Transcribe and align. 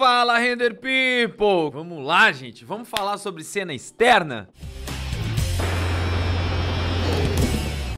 Fala, 0.00 0.38
Render 0.38 0.76
People! 0.76 1.70
Vamos 1.70 2.02
lá, 2.02 2.32
gente, 2.32 2.64
vamos 2.64 2.88
falar 2.88 3.18
sobre 3.18 3.44
cena 3.44 3.74
externa? 3.74 4.48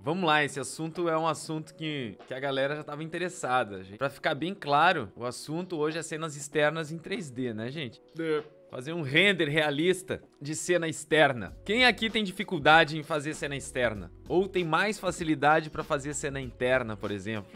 Vamos 0.02 0.24
lá, 0.24 0.42
esse 0.42 0.58
assunto 0.58 1.08
é 1.08 1.16
um 1.16 1.28
assunto 1.28 1.72
que, 1.72 2.18
que 2.26 2.34
a 2.34 2.40
galera 2.40 2.74
já 2.74 2.80
estava 2.80 3.04
interessada. 3.04 3.84
Para 3.96 4.10
ficar 4.10 4.34
bem 4.34 4.52
claro, 4.52 5.12
o 5.14 5.24
assunto 5.24 5.76
hoje 5.76 5.96
é 5.96 6.02
cenas 6.02 6.34
externas 6.34 6.90
em 6.90 6.98
3D, 6.98 7.54
né, 7.54 7.70
gente? 7.70 8.02
É. 8.18 8.42
Fazer 8.68 8.92
um 8.92 9.02
render 9.02 9.48
realista 9.48 10.20
de 10.40 10.56
cena 10.56 10.88
externa. 10.88 11.56
Quem 11.64 11.84
aqui 11.84 12.10
tem 12.10 12.24
dificuldade 12.24 12.98
em 12.98 13.04
fazer 13.04 13.32
cena 13.32 13.54
externa? 13.54 14.10
Ou 14.28 14.48
tem 14.48 14.64
mais 14.64 14.98
facilidade 14.98 15.70
para 15.70 15.84
fazer 15.84 16.14
cena 16.14 16.40
interna, 16.40 16.96
por 16.96 17.12
exemplo? 17.12 17.52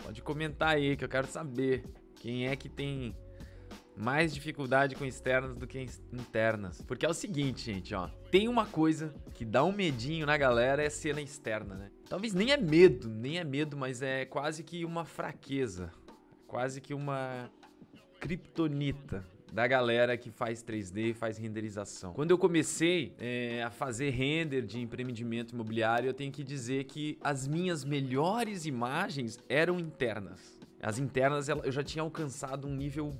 Pode 0.00 0.22
comentar 0.22 0.76
aí 0.76 0.96
que 0.96 1.04
eu 1.04 1.08
quero 1.08 1.26
saber. 1.26 1.82
Quem 2.20 2.46
é 2.46 2.54
que 2.54 2.68
tem 2.68 3.16
mais 3.96 4.34
dificuldade 4.34 4.94
com 4.94 5.04
externas 5.04 5.56
do 5.56 5.66
que 5.66 5.86
internas. 6.12 6.82
Porque 6.82 7.06
é 7.06 7.08
o 7.08 7.14
seguinte, 7.14 7.72
gente, 7.72 7.94
ó. 7.94 8.08
Tem 8.30 8.48
uma 8.48 8.66
coisa 8.66 9.14
que 9.34 9.44
dá 9.44 9.62
um 9.64 9.72
medinho 9.72 10.26
na 10.26 10.36
galera 10.36 10.82
é 10.82 10.90
cena 10.90 11.20
externa, 11.20 11.74
né? 11.74 11.90
Talvez 12.08 12.34
nem 12.34 12.52
é 12.52 12.56
medo, 12.56 13.08
nem 13.08 13.38
é 13.38 13.44
medo, 13.44 13.76
mas 13.76 14.02
é 14.02 14.24
quase 14.24 14.62
que 14.62 14.84
uma 14.84 15.04
fraqueza. 15.04 15.90
Quase 16.46 16.80
que 16.80 16.94
uma 16.94 17.50
kryptonita 18.20 19.24
da 19.52 19.68
galera 19.68 20.16
que 20.16 20.30
faz 20.30 20.64
3D 20.64 21.10
e 21.10 21.14
faz 21.14 21.38
renderização. 21.38 22.12
Quando 22.12 22.32
eu 22.32 22.38
comecei 22.38 23.14
é, 23.20 23.62
a 23.62 23.70
fazer 23.70 24.10
render 24.10 24.62
de 24.62 24.80
empreendimento 24.80 25.54
imobiliário, 25.54 26.08
eu 26.08 26.14
tenho 26.14 26.32
que 26.32 26.42
dizer 26.42 26.84
que 26.84 27.16
as 27.22 27.46
minhas 27.46 27.84
melhores 27.84 28.66
imagens 28.66 29.38
eram 29.48 29.78
internas. 29.78 30.58
As 30.82 30.98
internas 30.98 31.48
eu 31.48 31.70
já 31.70 31.82
tinha 31.82 32.02
alcançado 32.02 32.66
um 32.66 32.74
nível 32.74 33.10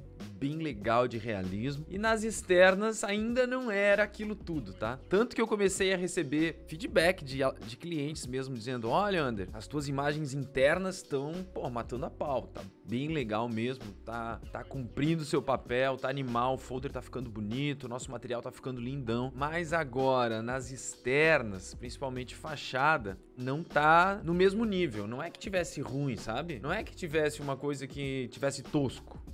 bem 0.45 0.59
legal 0.59 1.09
de 1.09 1.17
realismo. 1.17 1.87
E 1.89 1.97
nas 1.97 2.23
externas 2.23 3.03
ainda 3.03 3.47
não 3.47 3.71
era 3.71 4.03
aquilo 4.03 4.37
tudo, 4.37 4.75
tá? 4.75 4.99
Tanto 5.09 5.35
que 5.35 5.41
eu 5.41 5.47
comecei 5.47 5.95
a 5.95 5.97
receber 5.97 6.63
feedback 6.67 7.25
de, 7.25 7.39
de 7.67 7.77
clientes 7.79 8.27
mesmo 8.27 8.55
dizendo: 8.55 8.91
Olha, 8.91 9.23
Ander, 9.23 9.49
as 9.55 9.67
tuas 9.67 9.89
imagens 9.89 10.35
internas 10.35 10.97
estão, 10.97 11.33
pô, 11.55 11.71
matando 11.71 12.05
a 12.05 12.11
pau. 12.11 12.49
Tá 12.49 12.61
bem 12.87 13.09
legal 13.09 13.49
mesmo, 13.49 13.85
tá, 14.05 14.39
tá 14.53 14.63
cumprindo 14.63 15.25
seu 15.25 15.41
papel, 15.41 15.97
tá 15.97 16.11
animal, 16.11 16.55
o 16.55 16.59
folder 16.59 16.93
tá 16.93 17.01
ficando 17.01 17.31
bonito, 17.31 17.89
nosso 17.89 18.11
material 18.11 18.43
tá 18.43 18.53
ficando 18.53 18.83
lindão. 18.83 19.33
Mas 19.35 19.73
agora, 19.73 20.43
nas 20.43 20.71
externas, 20.71 21.73
principalmente 21.73 22.35
fachada, 22.35 23.19
não 23.35 23.63
tá 23.63 24.21
no 24.23 24.35
mesmo 24.35 24.67
nível. 24.67 25.07
Não 25.07 25.23
é 25.23 25.31
que 25.31 25.39
tivesse 25.39 25.81
ruim, 25.81 26.17
sabe? 26.17 26.61
Não 26.61 26.71
é 26.71 26.83
que 26.85 26.95
tivesse 26.95 27.41
uma 27.41 27.57
coisa 27.57 27.87
que 27.87 28.29
tivesse 28.29 28.63
tosco. 28.63 29.25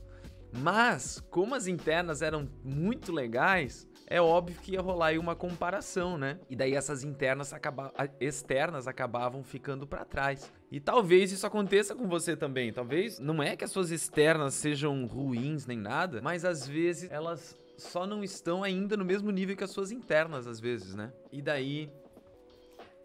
Mas, 0.52 1.22
como 1.30 1.54
as 1.54 1.66
internas 1.66 2.22
eram 2.22 2.48
muito 2.64 3.12
legais, 3.12 3.88
é 4.06 4.20
óbvio 4.20 4.58
que 4.60 4.72
ia 4.72 4.80
rolar 4.80 5.06
aí 5.06 5.18
uma 5.18 5.36
comparação, 5.36 6.18
né? 6.18 6.40
E 6.48 6.56
daí 6.56 6.74
essas 6.74 7.04
internas 7.04 7.52
acaba... 7.52 7.92
externas 8.18 8.88
acabavam 8.88 9.44
ficando 9.44 9.86
para 9.86 10.04
trás. 10.04 10.52
E 10.70 10.80
talvez 10.80 11.30
isso 11.30 11.46
aconteça 11.46 11.94
com 11.94 12.08
você 12.08 12.36
também. 12.36 12.72
Talvez 12.72 13.18
não 13.20 13.42
é 13.42 13.56
que 13.56 13.64
as 13.64 13.70
suas 13.70 13.90
externas 13.90 14.54
sejam 14.54 15.06
ruins 15.06 15.66
nem 15.66 15.78
nada, 15.78 16.20
mas 16.20 16.44
às 16.44 16.66
vezes 16.66 17.10
elas 17.10 17.56
só 17.76 18.06
não 18.06 18.22
estão 18.22 18.62
ainda 18.62 18.96
no 18.96 19.04
mesmo 19.04 19.30
nível 19.30 19.56
que 19.56 19.64
as 19.64 19.70
suas 19.70 19.90
internas, 19.90 20.46
às 20.46 20.60
vezes, 20.60 20.94
né? 20.94 21.12
E 21.32 21.40
daí 21.40 21.90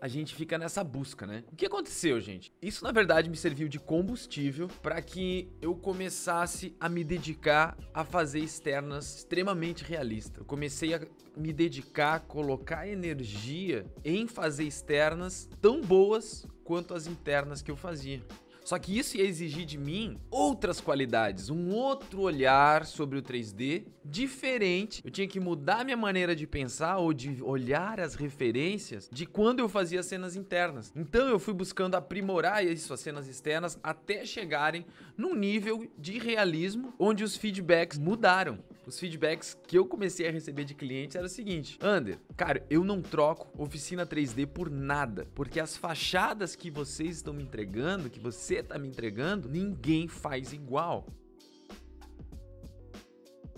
a 0.06 0.08
gente 0.08 0.36
fica 0.36 0.56
nessa 0.56 0.84
busca, 0.84 1.26
né? 1.26 1.44
O 1.52 1.56
que 1.56 1.66
aconteceu, 1.66 2.22
gente? 2.22 2.54
Isso 2.62 2.84
na 2.84 2.92
verdade 2.92 3.28
me 3.28 3.36
serviu 3.36 3.68
de 3.68 3.80
combustível 3.80 4.68
para 4.84 5.02
que 5.02 5.50
eu 5.60 5.74
começasse 5.74 6.76
a 6.80 6.88
me 6.88 7.04
dedicar 7.04 7.76
a 7.92 8.06
fazer 8.06 8.38
externas 8.38 9.16
extremamente 9.16 9.84
realistas. 9.84 10.38
Eu 10.38 10.46
comecei 10.46 10.94
a 10.94 11.02
me 11.36 11.52
dedicar, 11.52 12.20
colocar 12.20 12.88
energia 12.88 13.84
em 14.04 14.28
fazer 14.28 14.66
externas 14.66 15.50
tão 15.60 15.82
boas 15.82 16.46
quanto 16.64 16.94
as 16.94 17.08
internas 17.08 17.64
que 17.64 17.72
eu 17.72 17.76
fazia. 17.76 18.22
Só 18.66 18.80
que 18.80 18.98
isso 18.98 19.16
ia 19.16 19.24
exigir 19.24 19.64
de 19.64 19.78
mim 19.78 20.20
outras 20.32 20.82
qualidades, 20.82 21.52
um 21.52 21.70
outro 21.70 22.22
olhar 22.22 22.84
sobre 22.84 23.20
o 23.20 23.22
3D 23.22 23.86
diferente. 24.04 25.04
Eu 25.06 25.12
tinha 25.12 25.28
que 25.28 25.40
mudar 25.40 25.86
minha 25.86 25.96
maneira 25.96 26.36
de 26.36 26.48
pensar 26.48 26.98
ou 26.98 27.14
de 27.14 27.44
olhar 27.44 28.00
as 28.00 28.16
referências 28.16 29.08
de 29.12 29.28
quando 29.28 29.60
eu 29.60 29.70
fazia 29.70 30.02
cenas 30.02 30.36
internas. 30.36 30.92
Então 30.96 31.30
eu 31.30 31.38
fui 31.38 31.54
buscando 31.54 31.94
aprimorar 31.94 32.66
isso, 32.66 32.92
as 32.92 33.02
cenas 33.02 33.28
externas, 33.28 33.80
até 33.84 34.26
chegarem 34.26 34.84
num 35.16 35.36
nível 35.36 35.88
de 35.96 36.18
realismo 36.18 36.92
onde 36.98 37.24
os 37.24 37.38
feedbacks 37.38 38.00
mudaram 38.00 38.58
os 38.86 39.00
feedbacks 39.00 39.58
que 39.68 39.78
eu 39.78 39.86
comecei 39.86 40.28
a 40.28 40.32
receber 40.32 40.64
de 40.64 40.76
clientes 40.76 41.16
era 41.16 41.26
o 41.26 41.30
seguinte: 41.30 41.78
Ander, 41.82 42.20
cara, 42.38 42.66
eu 42.70 42.84
não 42.84 43.02
troco 43.02 43.50
oficina 43.62 44.06
3D 44.06 44.46
por 44.46 44.70
nada, 44.70 45.28
porque 45.34 45.60
as 45.60 45.76
fachadas 45.76 46.56
que 46.56 46.70
vocês 46.70 47.18
estão 47.18 47.34
me 47.34 47.44
entregando, 47.44 48.10
que 48.10 48.20
você 48.20 48.55
está 48.62 48.78
me 48.78 48.88
entregando, 48.88 49.50
ninguém 49.50 50.08
faz 50.08 50.54
igual. 50.54 51.08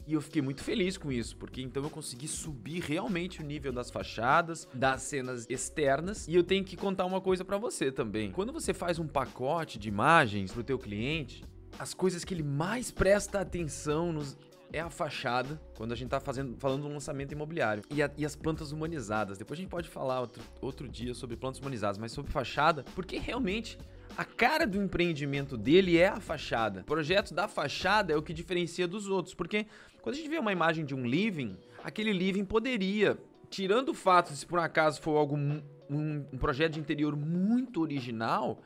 E 0.08 0.14
eu 0.14 0.22
fiquei 0.22 0.42
muito 0.42 0.64
feliz 0.64 0.98
com 0.98 1.12
isso, 1.12 1.36
porque 1.36 1.62
então 1.62 1.84
eu 1.84 1.90
consegui 1.90 2.30
subir 2.30 2.80
realmente 2.80 3.42
o 3.42 3.46
nível 3.46 3.74
das 3.74 3.92
fachadas, 3.92 4.66
das 4.74 5.02
cenas 5.02 5.46
externas. 5.50 6.26
E 6.30 6.36
eu 6.36 6.46
tenho 6.46 6.64
que 6.64 6.78
contar 6.78 7.06
uma 7.06 7.20
coisa 7.20 7.44
para 7.44 7.58
você 7.58 7.92
também. 7.92 8.32
Quando 8.32 8.54
você 8.54 8.74
faz 8.74 9.00
um 9.00 9.08
pacote 9.08 9.78
de 9.78 9.90
imagens 9.90 10.54
pro 10.54 10.64
teu 10.64 10.80
cliente, 10.80 11.44
as 11.78 11.94
coisas 11.94 12.24
que 12.24 12.34
ele 12.34 12.42
mais 12.42 12.90
presta 12.90 13.42
atenção 13.42 14.14
nos, 14.14 14.38
é 14.72 14.80
a 14.80 14.90
fachada, 14.90 15.62
quando 15.76 15.92
a 15.92 15.96
gente 15.96 16.08
está 16.08 16.22
fazendo, 16.22 16.58
falando 16.58 16.84
do 16.84 16.88
lançamento 16.88 17.34
imobiliário. 17.34 17.84
E, 17.90 18.02
a, 18.02 18.10
e, 18.18 18.26
as 18.26 18.34
plantas 18.34 18.72
humanizadas. 18.72 19.38
Depois 19.38 19.60
a 19.60 19.62
gente 19.62 19.70
pode 19.70 19.90
falar 19.90 20.22
outro, 20.22 20.42
outro 20.62 20.88
dia 20.88 21.14
sobre 21.14 21.36
plantas 21.36 21.60
humanizadas, 21.60 21.98
mas 21.98 22.14
sobre 22.14 22.32
fachada, 22.32 22.86
porque 22.96 23.18
realmente 23.18 23.78
a 24.16 24.24
cara 24.24 24.66
do 24.66 24.82
empreendimento 24.82 25.58
dele 25.58 25.98
é 25.98 26.08
a 26.08 26.20
fachada. 26.20 26.82
O 26.82 26.86
projeto 26.86 27.34
da 27.34 27.48
fachada 27.48 28.14
é 28.14 28.16
o 28.16 28.22
que 28.22 28.34
diferencia 28.34 28.88
dos 28.88 29.08
outros, 29.08 29.34
porque 29.34 29.66
quando 30.02 30.16
a 30.16 30.18
gente 30.18 30.30
vê 30.30 30.38
uma 30.38 30.52
imagem 30.52 30.86
de 30.86 30.96
um 30.96 31.06
living, 31.06 31.58
aquele 31.84 32.14
living 32.14 32.46
poderia, 32.46 33.18
tirando 33.50 33.90
o 33.90 33.94
fato 33.94 34.32
de 34.32 34.38
se 34.38 34.46
por 34.46 34.60
um 34.60 34.62
acaso 34.62 35.02
for 35.02 35.18
algum 35.18 35.62
um, 35.90 36.26
um 36.32 36.38
projeto 36.38 36.74
de 36.74 36.80
interior 36.80 37.16
muito 37.16 37.82
original, 37.82 38.62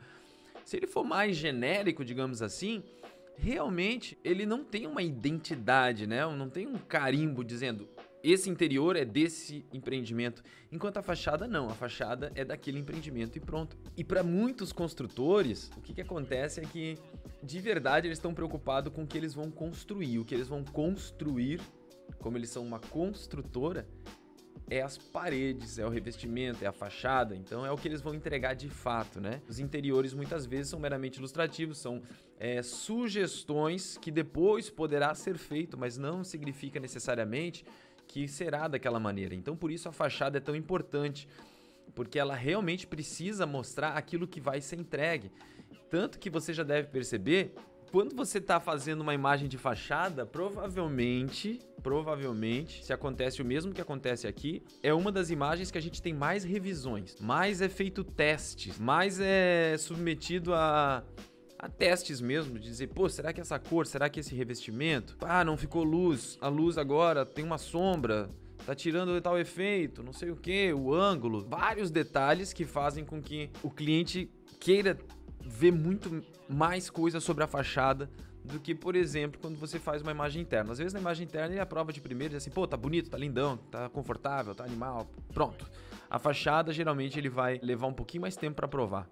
se 0.64 0.76
ele 0.76 0.86
for 0.86 1.04
mais 1.04 1.36
genérico, 1.36 2.04
digamos 2.04 2.42
assim, 2.42 2.82
realmente 3.36 4.16
ele 4.24 4.46
não 4.46 4.64
tem 4.64 4.86
uma 4.86 5.02
identidade, 5.02 6.06
né? 6.06 6.24
Não 6.34 6.48
tem 6.48 6.66
um 6.66 6.78
carimbo 6.78 7.44
dizendo 7.44 7.88
esse 8.22 8.48
interior 8.48 8.96
é 8.96 9.04
desse 9.04 9.64
empreendimento, 9.72 10.42
enquanto 10.70 10.98
a 10.98 11.02
fachada 11.02 11.46
não, 11.46 11.68
a 11.68 11.74
fachada 11.74 12.30
é 12.34 12.44
daquele 12.44 12.78
empreendimento 12.78 13.36
e 13.36 13.40
pronto. 13.40 13.76
E 13.96 14.04
para 14.04 14.22
muitos 14.22 14.72
construtores, 14.72 15.70
o 15.76 15.80
que, 15.80 15.94
que 15.94 16.00
acontece 16.00 16.60
é 16.60 16.64
que 16.64 16.96
de 17.42 17.58
verdade 17.58 18.06
eles 18.06 18.18
estão 18.18 18.32
preocupados 18.32 18.92
com 18.92 19.02
o 19.02 19.06
que 19.06 19.18
eles 19.18 19.34
vão 19.34 19.50
construir, 19.50 20.18
o 20.18 20.24
que 20.24 20.34
eles 20.34 20.46
vão 20.46 20.64
construir, 20.64 21.60
como 22.20 22.38
eles 22.38 22.50
são 22.50 22.64
uma 22.64 22.78
construtora, 22.78 23.86
é 24.70 24.80
as 24.80 24.96
paredes, 24.96 25.78
é 25.78 25.84
o 25.84 25.90
revestimento, 25.90 26.64
é 26.64 26.66
a 26.66 26.72
fachada, 26.72 27.36
então 27.36 27.66
é 27.66 27.70
o 27.70 27.76
que 27.76 27.86
eles 27.86 28.00
vão 28.00 28.14
entregar 28.14 28.54
de 28.54 28.68
fato, 28.68 29.20
né? 29.20 29.42
Os 29.48 29.58
interiores 29.58 30.14
muitas 30.14 30.46
vezes 30.46 30.68
são 30.68 30.80
meramente 30.80 31.18
ilustrativos, 31.18 31.78
são 31.78 32.00
é, 32.38 32.62
sugestões 32.62 33.98
que 33.98 34.10
depois 34.10 34.70
poderá 34.70 35.14
ser 35.14 35.36
feito, 35.36 35.76
mas 35.76 35.98
não 35.98 36.24
significa 36.24 36.80
necessariamente 36.80 37.64
que 38.12 38.28
será 38.28 38.68
daquela 38.68 39.00
maneira. 39.00 39.34
Então 39.34 39.56
por 39.56 39.70
isso 39.70 39.88
a 39.88 39.92
fachada 39.92 40.36
é 40.36 40.40
tão 40.40 40.54
importante, 40.54 41.26
porque 41.94 42.18
ela 42.18 42.34
realmente 42.34 42.86
precisa 42.86 43.46
mostrar 43.46 43.96
aquilo 43.96 44.28
que 44.28 44.38
vai 44.38 44.60
ser 44.60 44.78
entregue. 44.78 45.32
Tanto 45.88 46.18
que 46.18 46.28
você 46.28 46.52
já 46.52 46.62
deve 46.62 46.88
perceber 46.88 47.54
quando 47.90 48.14
você 48.14 48.36
está 48.36 48.60
fazendo 48.60 49.00
uma 49.00 49.14
imagem 49.14 49.48
de 49.48 49.56
fachada, 49.56 50.26
provavelmente, 50.26 51.58
provavelmente, 51.82 52.84
se 52.84 52.92
acontece 52.92 53.40
o 53.40 53.44
mesmo 53.46 53.72
que 53.72 53.80
acontece 53.80 54.26
aqui, 54.26 54.62
é 54.82 54.92
uma 54.92 55.10
das 55.10 55.30
imagens 55.30 55.70
que 55.70 55.78
a 55.78 55.82
gente 55.82 56.02
tem 56.02 56.12
mais 56.12 56.44
revisões, 56.44 57.16
mais 57.18 57.62
é 57.62 57.68
feito 57.68 58.04
testes, 58.04 58.78
mais 58.78 59.18
é 59.20 59.76
submetido 59.78 60.54
a 60.54 61.02
a 61.62 61.68
testes 61.68 62.20
mesmo, 62.20 62.58
de 62.58 62.64
dizer, 62.64 62.88
pô, 62.88 63.08
será 63.08 63.32
que 63.32 63.40
essa 63.40 63.56
cor, 63.56 63.86
será 63.86 64.10
que 64.10 64.18
esse 64.18 64.34
revestimento? 64.34 65.16
Ah, 65.20 65.44
não 65.44 65.56
ficou 65.56 65.84
luz, 65.84 66.36
a 66.40 66.48
luz 66.48 66.76
agora 66.76 67.24
tem 67.24 67.44
uma 67.44 67.56
sombra, 67.56 68.28
tá 68.66 68.74
tirando 68.74 69.18
tal 69.20 69.38
efeito, 69.38 70.02
não 70.02 70.12
sei 70.12 70.30
o 70.32 70.36
que, 70.36 70.72
o 70.72 70.92
ângulo, 70.92 71.46
vários 71.48 71.88
detalhes 71.88 72.52
que 72.52 72.64
fazem 72.64 73.04
com 73.04 73.22
que 73.22 73.48
o 73.62 73.70
cliente 73.70 74.28
queira 74.58 74.98
ver 75.40 75.70
muito 75.70 76.24
mais 76.48 76.90
coisa 76.90 77.20
sobre 77.20 77.44
a 77.44 77.46
fachada 77.46 78.10
do 78.44 78.58
que, 78.58 78.74
por 78.74 78.96
exemplo, 78.96 79.40
quando 79.40 79.56
você 79.56 79.78
faz 79.78 80.02
uma 80.02 80.10
imagem 80.10 80.42
interna. 80.42 80.72
Às 80.72 80.78
vezes 80.78 80.92
na 80.92 80.98
imagem 80.98 81.24
interna 81.24 81.54
ele 81.54 81.60
aprova 81.60 81.92
de 81.92 82.00
primeiro 82.00 82.34
diz 82.34 82.42
assim, 82.42 82.50
pô, 82.50 82.66
tá 82.66 82.76
bonito, 82.76 83.08
tá 83.08 83.16
lindão, 83.16 83.56
tá 83.70 83.88
confortável, 83.88 84.52
tá 84.52 84.64
animal, 84.64 85.08
pronto. 85.32 85.64
A 86.10 86.18
fachada 86.18 86.72
geralmente 86.72 87.16
ele 87.16 87.28
vai 87.28 87.60
levar 87.62 87.86
um 87.86 87.92
pouquinho 87.92 88.22
mais 88.22 88.34
tempo 88.34 88.56
para 88.56 88.66
provar. 88.66 89.08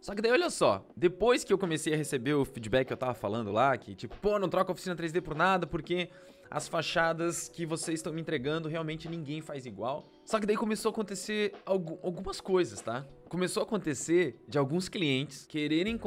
Só 0.00 0.14
que 0.14 0.22
daí, 0.22 0.32
olha 0.32 0.50
só, 0.50 0.86
depois 0.96 1.44
que 1.44 1.52
eu 1.52 1.58
comecei 1.58 1.92
a 1.92 1.96
receber 1.96 2.34
o 2.34 2.44
feedback 2.44 2.86
que 2.86 2.92
eu 2.92 2.96
tava 2.96 3.14
falando 3.14 3.50
lá, 3.50 3.76
que 3.76 3.94
tipo, 3.94 4.16
pô, 4.18 4.38
não 4.38 4.48
troca 4.48 4.72
oficina 4.72 4.94
3D 4.94 5.20
por 5.20 5.34
nada, 5.34 5.66
porque 5.66 6.08
as 6.50 6.66
fachadas 6.66 7.48
que 7.48 7.66
vocês 7.66 7.98
estão 7.98 8.12
me 8.12 8.20
entregando 8.20 8.68
realmente 8.68 9.08
ninguém 9.08 9.40
faz 9.40 9.66
igual. 9.66 10.08
Só 10.24 10.38
que 10.38 10.46
daí 10.46 10.56
começou 10.56 10.90
a 10.90 10.92
acontecer 10.92 11.54
algumas 11.64 12.40
coisas, 12.40 12.80
tá? 12.80 13.06
Começou 13.28 13.62
a 13.62 13.64
acontecer 13.64 14.42
de 14.48 14.56
alguns 14.56 14.88
clientes 14.88 15.46
quererem 15.46 15.98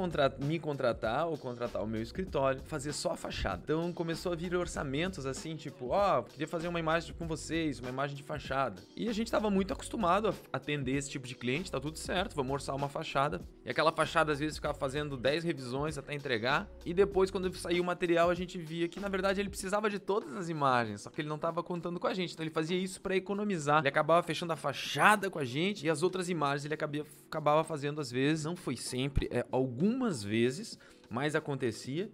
me 0.44 0.60
contratar 0.60 1.28
ou 1.28 1.38
contratar 1.38 1.84
o 1.84 1.88
meu 1.88 2.02
escritório, 2.02 2.62
fazer 2.66 2.94
só 2.94 3.12
a 3.12 3.16
fachada. 3.16 3.62
Então 3.64 3.94
começou 3.94 4.32
a 4.32 4.36
vir 4.36 4.56
orçamentos 4.56 5.26
assim, 5.28 5.56
tipo, 5.56 5.90
ó, 5.90 6.20
oh, 6.20 6.24
queria 6.24 6.48
fazer 6.48 6.68
uma 6.68 6.80
imagem 6.80 7.14
com 7.14 7.28
vocês, 7.28 7.80
uma 7.80 7.90
imagem 7.90 8.16
de 8.16 8.24
fachada. 8.24 8.82
E 8.96 9.08
a 9.08 9.14
gente 9.14 9.32
tava 9.32 9.52
muito 9.52 9.74
acostumado 9.74 10.30
a 10.30 10.34
atender 10.52 10.96
esse 10.96 11.10
tipo 11.12 11.28
de 11.28 11.36
cliente, 11.36 11.72
tá 11.72 11.80
tudo 11.80 11.98
certo, 11.98 12.36
vamos 12.36 12.52
orçar 12.52 12.76
uma 12.76 12.90
fachada. 12.90 13.42
E 13.66 13.70
aquela 13.70 13.92
fachada 13.92 14.32
às 14.32 14.40
vezes 14.40 14.56
ficava 14.56 14.74
fazendo 14.74 15.16
10 15.16 15.44
revisões 15.44 15.98
até 15.98 16.14
entregar. 16.14 16.68
E 16.86 16.94
depois, 16.94 17.30
quando 17.30 17.54
saiu 17.56 17.84
o 17.84 17.86
material, 17.86 18.30
a 18.30 18.34
gente 18.34 18.58
via 18.58 18.88
que 18.88 19.00
na 19.00 19.08
verdade 19.08 19.40
ele 19.40 19.50
precisava 19.50 19.90
de 19.90 20.00
todas 20.00 20.36
as 20.36 20.50
imagens, 20.50 21.02
só 21.02 21.10
que 21.10 21.22
ele 21.22 21.30
não 21.30 21.38
tava 21.38 21.62
contando 21.62 22.00
com 22.00 22.08
a 22.08 22.14
gente. 22.14 22.34
Então 22.34 22.44
ele 22.44 22.52
fazia 22.52 22.78
isso 22.78 23.00
para 23.02 23.16
economizar. 23.16 23.80
Ele 23.80 23.90
acabava 23.90 24.24
fechando 24.24 24.54
a 24.54 24.56
fachada 24.56 25.30
com 25.30 25.38
a 25.38 25.46
gente 25.46 25.86
e 25.86 25.90
as 25.90 26.02
outras 26.02 26.30
imagens 26.30 26.66
ele 26.66 26.74
acabava 26.74 27.06
acabava 27.28 27.64
fazendo 27.64 28.02
às 28.02 28.12
vezes, 28.12 28.44
não 28.44 28.56
foi 28.56 28.76
sempre, 28.76 29.30
é, 29.32 29.46
algumas 29.52 30.22
vezes, 30.22 30.78
mas 31.10 31.34
acontecia 31.34 32.12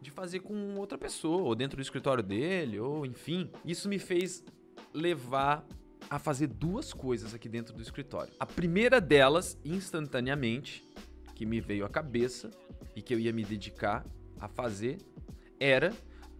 de 0.00 0.10
fazer 0.10 0.40
com 0.40 0.76
outra 0.76 0.96
pessoa, 0.96 1.42
ou 1.42 1.54
dentro 1.54 1.76
do 1.76 1.82
escritório 1.82 2.22
dele, 2.22 2.78
ou 2.78 3.04
enfim. 3.04 3.50
Isso 3.64 3.88
me 3.88 3.98
fez 3.98 4.44
levar 4.92 5.66
a 6.08 6.18
fazer 6.18 6.46
duas 6.46 6.92
coisas 6.92 7.34
aqui 7.34 7.48
dentro 7.48 7.74
do 7.74 7.82
escritório. 7.82 8.32
A 8.38 8.46
primeira 8.46 9.00
delas, 9.00 9.58
instantaneamente, 9.64 10.84
que 11.34 11.44
me 11.44 11.60
veio 11.60 11.84
à 11.84 11.88
cabeça 11.88 12.50
e 12.94 13.02
que 13.02 13.14
eu 13.14 13.18
ia 13.18 13.32
me 13.32 13.44
dedicar 13.44 14.06
a 14.40 14.48
fazer, 14.48 14.98
era 15.58 15.92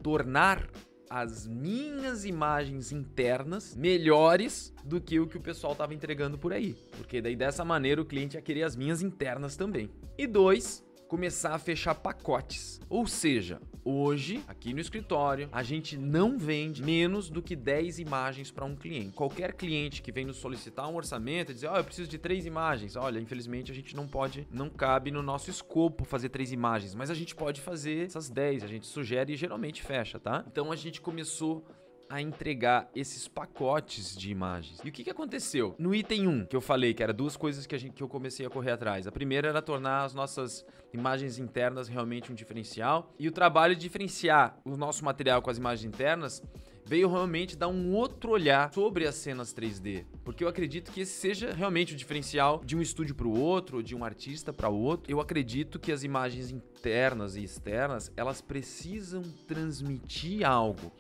tornar 0.03 0.69
as 1.09 1.47
minhas 1.47 2.25
imagens 2.25 2.93
internas 2.93 3.77
melhores 3.77 4.75
do 4.85 5.01
que 5.01 5.21
o 5.21 5.27
que 5.27 5.37
o 5.37 5.41
pessoal 5.41 5.73
estava 5.73 5.95
entregando 5.95 6.37
por 6.37 6.53
aí. 6.53 6.75
Porque 6.97 7.21
daí 7.21 7.37
dessa 7.37 7.65
maneira 7.65 8.01
o 8.01 8.05
cliente 8.05 8.37
ia 8.37 8.43
querer 8.43 8.65
as 8.65 8.77
minhas 8.77 9.03
internas 9.03 9.57
também. 9.57 9.91
E 10.19 10.27
dois, 10.27 10.85
começar 11.07 11.55
a 11.55 11.59
fechar 11.59 11.95
pacotes. 11.95 12.81
Ou 12.89 13.07
seja, 13.07 13.61
hoje, 13.85 14.43
aqui 14.47 14.73
no 14.75 14.81
escritório, 14.81 15.49
a 15.53 15.63
gente 15.63 15.97
não 15.97 16.37
vende 16.37 16.83
menos 16.83 17.31
do 17.31 17.43
que 17.43 17.55
10 17.55 17.99
imagens 17.99 18.51
para 18.51 18.65
um 18.65 18.75
cliente. 18.75 19.13
Qualquer 19.13 19.53
cliente 19.55 20.03
que 20.03 20.13
vem 20.13 20.25
nos 20.25 20.37
solicitar 20.37 20.89
um 20.89 20.97
orçamento 20.97 21.51
e 21.51 21.55
dizer, 21.55 21.69
ó, 21.69 21.75
oh, 21.75 21.77
eu 21.79 21.85
preciso 21.85 22.11
de 22.11 22.19
três 22.19 22.45
imagens. 22.47 22.97
Olha, 22.97 23.21
infelizmente 23.21 23.71
a 23.71 23.75
gente 23.75 23.95
não 23.95 24.07
pode, 24.07 24.47
não 24.51 24.69
cabe 24.69 25.11
no 25.11 25.23
nosso 25.23 25.51
escopo 25.51 26.05
fazer 26.05 26.29
três 26.29 26.53
imagens, 26.53 26.95
mas 26.95 27.11
a 27.11 27.15
gente 27.15 27.35
pode 27.35 27.61
fazer 27.61 28.07
essas 28.07 28.29
10, 28.29 28.65
a 28.65 28.67
gente 28.67 28.87
sugere 28.87 29.33
e 29.33 29.37
geralmente 29.37 29.83
fecha, 29.83 30.19
tá? 30.19 30.45
Então 30.47 30.73
a 30.73 30.77
gente 30.77 31.01
começou 31.01 31.67
a 32.09 32.21
entregar 32.21 32.91
esses 32.95 33.29
pacotes 33.29 34.17
de 34.17 34.31
imagens. 34.31 34.81
E 34.85 34.89
o 34.89 34.93
que, 34.93 35.05
que 35.05 35.11
aconteceu? 35.11 35.75
No 35.79 35.95
item 35.95 36.29
1, 36.29 36.47
que 36.47 36.57
eu 36.57 36.61
falei, 36.61 36.95
que 36.95 37.03
era 37.03 37.13
duas 37.13 37.37
coisas 37.37 37.67
que, 37.67 37.75
a 37.75 37.79
gente, 37.79 37.95
que 37.95 38.03
eu 38.03 38.09
comecei 38.09 38.47
a 38.47 38.51
correr 38.51 38.73
atrás. 38.73 39.07
A 39.07 39.13
primeira 39.13 39.49
era 39.49 39.63
tornar 39.63 40.05
as 40.05 40.15
nossas 40.15 40.65
imagens 40.93 41.39
internas 41.39 41.89
realmente 41.89 42.31
um 42.31 42.35
diferencial. 42.35 43.13
E 43.19 43.29
o 43.29 43.33
trabalho 43.33 43.75
de 43.75 43.81
diferenciar 43.81 44.59
o 44.65 44.77
nosso 44.77 45.05
material 45.05 45.43
com 45.43 45.51
as 45.51 45.59
imagens 45.59 45.85
internas 45.85 46.43
veio 46.87 47.09
realmente 47.09 47.57
dar 47.57 47.67
um 47.67 47.93
outro 47.93 48.31
olhar 48.31 48.73
sobre 48.73 49.09
as 49.09 49.17
cenas 49.17 49.53
3D, 49.53 50.05
porque 50.25 50.45
eu 50.45 50.49
acredito 50.49 50.93
que 50.93 51.01
esse 51.01 51.19
seja 51.19 51.53
realmente 51.53 51.95
o 51.95 51.97
diferencial 51.97 52.63
de 52.65 52.77
um 52.77 52.81
estúdio 52.81 53.13
para 53.13 53.27
o 53.27 53.37
outro, 53.37 53.83
de 53.83 53.95
um 53.97 54.05
artista 54.05 54.53
para 54.53 54.69
o 54.69 54.81
outro. 54.81 55.11
Eu 55.11 55.21
acredito 55.21 55.81
que 55.81 55.91
as 55.91 56.05
imagens 56.05 56.53
internas 56.53 57.35
e 57.35 57.43
externas, 57.43 58.13
elas 58.17 58.41
precisam 58.41 59.23
transmitir 59.49 60.47
algo. 60.47 60.93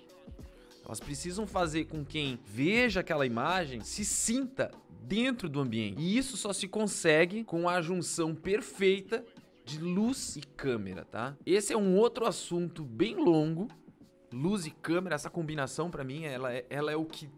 Elas 0.87 1.01
precisam 1.01 1.47
fazer 1.47 1.87
com 1.87 2.05
quem 2.05 2.39
veja 2.45 3.01
aquela 3.01 3.27
imagem 3.27 3.81
se 3.81 4.05
sinta 4.05 4.71
dentro 5.03 5.49
do 5.49 5.61
ambiente. 5.61 6.01
E 6.01 6.17
isso 6.17 6.37
só 6.37 6.53
se 6.53 6.69
consegue 6.69 7.45
com 7.45 7.69
a 7.69 7.83
junção 7.83 8.35
perfeita 8.35 9.25
de 9.65 9.81
luz 9.81 10.37
e 10.37 10.41
câmera, 10.41 11.05
tá? 11.05 11.37
Esse 11.45 11.73
é 11.73 11.77
um 11.77 11.97
outro 11.97 12.25
assunto 12.25 12.85
bem 12.85 13.17
longo. 13.17 13.67
Luz 14.33 14.65
e 14.65 14.71
câmera, 14.71 15.17
essa 15.17 15.29
combinação 15.29 15.91
para 15.91 16.05
mim, 16.05 16.25
ela 16.25 16.53
é, 16.53 16.65
ela 16.71 16.93
é 16.93 16.97
o 16.97 17.05
que 17.05 17.29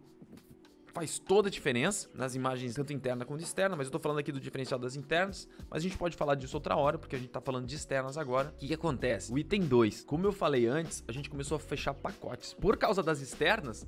faz 0.99 1.17
toda 1.17 1.47
a 1.47 1.50
diferença 1.50 2.09
nas 2.12 2.35
imagens 2.35 2.75
tanto 2.75 2.93
interna 2.93 3.25
quanto 3.25 3.41
externa, 3.41 3.77
mas 3.77 3.87
eu 3.87 3.93
tô 3.93 4.00
falando 4.00 4.19
aqui 4.19 4.33
do 4.33 4.41
diferencial 4.41 4.81
das 4.81 4.97
internas, 4.97 5.49
mas 5.71 5.79
a 5.79 5.83
gente 5.83 5.97
pode 5.97 6.17
falar 6.17 6.35
disso 6.35 6.56
outra 6.56 6.75
hora, 6.75 6.99
porque 6.99 7.15
a 7.15 7.19
gente 7.19 7.31
tá 7.31 7.41
falando 7.41 7.67
de 7.67 7.77
externas 7.77 8.19
agora. 8.19 8.49
O 8.49 8.59
que, 8.59 8.67
que 8.67 8.75
acontece? 8.75 9.33
O 9.33 9.39
item 9.39 9.61
2, 9.61 10.03
como 10.03 10.27
eu 10.27 10.33
falei 10.33 10.67
antes, 10.67 11.05
a 11.06 11.12
gente 11.12 11.31
começou 11.31 11.55
a 11.55 11.61
fechar 11.61 11.95
pacotes. 11.95 12.53
Por 12.53 12.77
causa 12.77 13.00
das 13.00 13.21
externas, 13.21 13.87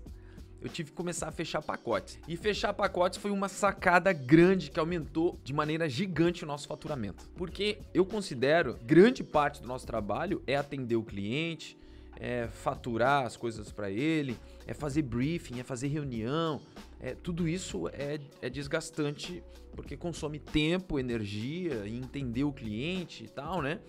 eu 0.61 0.69
tive 0.69 0.91
que 0.91 0.97
começar 0.97 1.27
a 1.27 1.33
fechar 1.33 1.61
pacotes. 1.61 2.17
E 2.29 2.37
fechar 2.37 2.73
pacotes 2.73 3.19
foi 3.19 3.33
uma 3.33 3.49
sacada 3.49 4.12
grande 4.12 4.71
que 4.71 4.79
aumentou 4.79 5.37
de 5.43 5.53
maneira 5.53 5.89
gigante 5.89 6.45
o 6.45 6.47
nosso 6.47 6.69
faturamento. 6.69 7.29
Porque 7.35 7.81
eu 7.93 8.07
considero 8.07 8.79
grande 8.85 9.25
parte 9.25 9.61
do 9.61 9.67
nosso 9.67 9.85
trabalho 9.85 10.45
é 10.47 10.55
atender 10.55 10.95
o 10.95 11.03
cliente, 11.03 11.77
é 12.21 12.47
faturar 12.49 13.25
as 13.25 13.37
coisas 13.37 13.73
para 13.73 13.91
ele, 13.91 14.37
é 14.67 14.75
fazer 14.75 15.03
briefing, 15.03 15.59
é 15.59 15.65
fazer 15.65 15.89
reunião. 15.89 16.61
É, 17.01 17.15
tudo 17.15 17.49
isso 17.49 17.89
é, 17.89 18.21
é 18.43 18.51
desgastante 18.51 19.43
porque 19.75 19.97
consome 19.97 20.39
tempo, 20.39 20.99
energia 20.99 21.87
e 21.87 21.97
entender 21.97 22.45
o 22.45 22.53
cliente 22.53 23.25
e 23.25 23.29
tal, 23.29 23.63
né? 23.63 23.81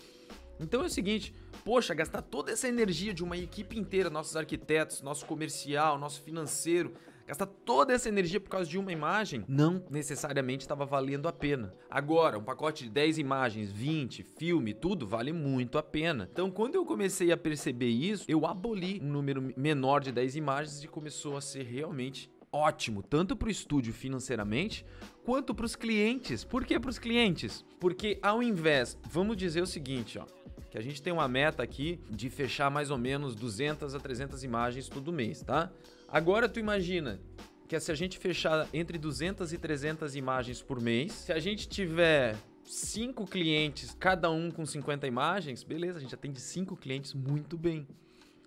Então 0.60 0.82
é 0.82 0.86
o 0.86 0.90
seguinte, 0.90 1.34
poxa, 1.66 1.94
gastar 1.94 2.22
toda 2.22 2.52
essa 2.52 2.68
energia 2.68 3.14
de 3.14 3.24
uma 3.24 3.36
equipe 3.36 3.78
inteira, 3.78 4.10
nossos 4.10 4.36
arquitetos, 4.36 5.02
nosso 5.02 5.26
comercial, 5.26 5.98
nosso 5.98 6.22
financeiro, 6.22 6.94
gastar 7.32 7.46
toda 7.46 7.94
essa 7.94 8.10
energia 8.10 8.42
por 8.42 8.50
causa 8.50 8.70
de 8.70 8.78
uma 8.78 8.92
imagem, 8.92 9.46
não 9.48 9.82
necessariamente 9.90 10.66
estava 10.66 10.86
valendo 10.86 11.30
a 11.30 11.32
pena. 11.32 11.74
Agora, 11.90 12.38
um 12.38 12.44
pacote 12.44 12.84
de 12.84 12.90
10 12.90 13.20
imagens, 13.20 13.72
20, 13.72 14.22
filme, 14.22 14.74
tudo 14.74 15.08
vale 15.08 15.32
muito 15.32 15.78
a 15.78 15.84
pena. 15.84 16.28
Então, 16.30 16.52
quando 16.52 16.76
eu 16.76 16.86
comecei 16.86 17.32
a 17.32 17.38
perceber 17.38 17.88
isso, 17.88 18.26
eu 18.28 18.46
aboli 18.46 19.00
um 19.02 19.08
número 19.08 19.54
menor 19.56 20.02
de 20.02 20.12
10 20.12 20.36
imagens 20.36 20.84
e 20.84 20.90
começou 20.90 21.38
a 21.38 21.42
ser 21.42 21.64
realmente 21.64 22.30
ótimo, 22.52 23.02
tanto 23.02 23.34
para 23.34 23.48
o 23.48 23.52
estúdio 23.52 23.94
financeiramente, 23.94 24.86
quanto 25.24 25.56
para 25.56 25.66
os 25.66 25.74
clientes. 25.78 26.44
Por 26.44 26.66
que 26.66 26.78
para 26.78 26.90
os 26.90 27.00
clientes? 27.00 27.64
Porque 27.80 28.20
ao 28.22 28.44
invés, 28.44 28.98
vamos 29.10 29.38
dizer 29.38 29.62
o 29.62 29.68
seguinte, 29.68 30.20
ó, 30.20 30.26
que 30.70 30.78
a 30.78 30.82
gente 30.82 31.02
tem 31.02 31.12
uma 31.12 31.28
meta 31.28 31.64
aqui 31.64 32.00
de 32.10 32.30
fechar 32.30 32.70
mais 32.70 32.92
ou 32.92 32.98
menos 32.98 33.36
200 33.36 33.96
a 33.96 34.00
300 34.00 34.44
imagens 34.44 34.88
todo 34.88 35.12
mês, 35.12 35.42
tá? 35.42 35.70
Agora 36.12 36.50
tu 36.50 36.60
imagina 36.60 37.22
que 37.70 37.80
se 37.80 37.90
a 37.90 37.96
gente 37.96 38.18
fechar 38.18 38.68
entre 38.74 38.98
200 38.98 39.54
e 39.54 39.58
300 39.58 40.14
imagens 40.18 40.62
por 40.62 40.82
mês, 40.82 41.14
se 41.14 41.32
a 41.32 41.40
gente 41.40 41.70
tiver 41.70 42.36
cinco 42.66 43.26
clientes, 43.26 43.96
cada 43.98 44.30
um 44.30 44.52
com 44.52 44.66
50 44.66 45.08
imagens, 45.08 45.64
beleza, 45.64 46.00
a 46.00 46.02
gente 46.02 46.14
atende 46.14 46.42
cinco 46.42 46.76
clientes 46.76 47.14
muito 47.14 47.58
bem. 47.58 47.88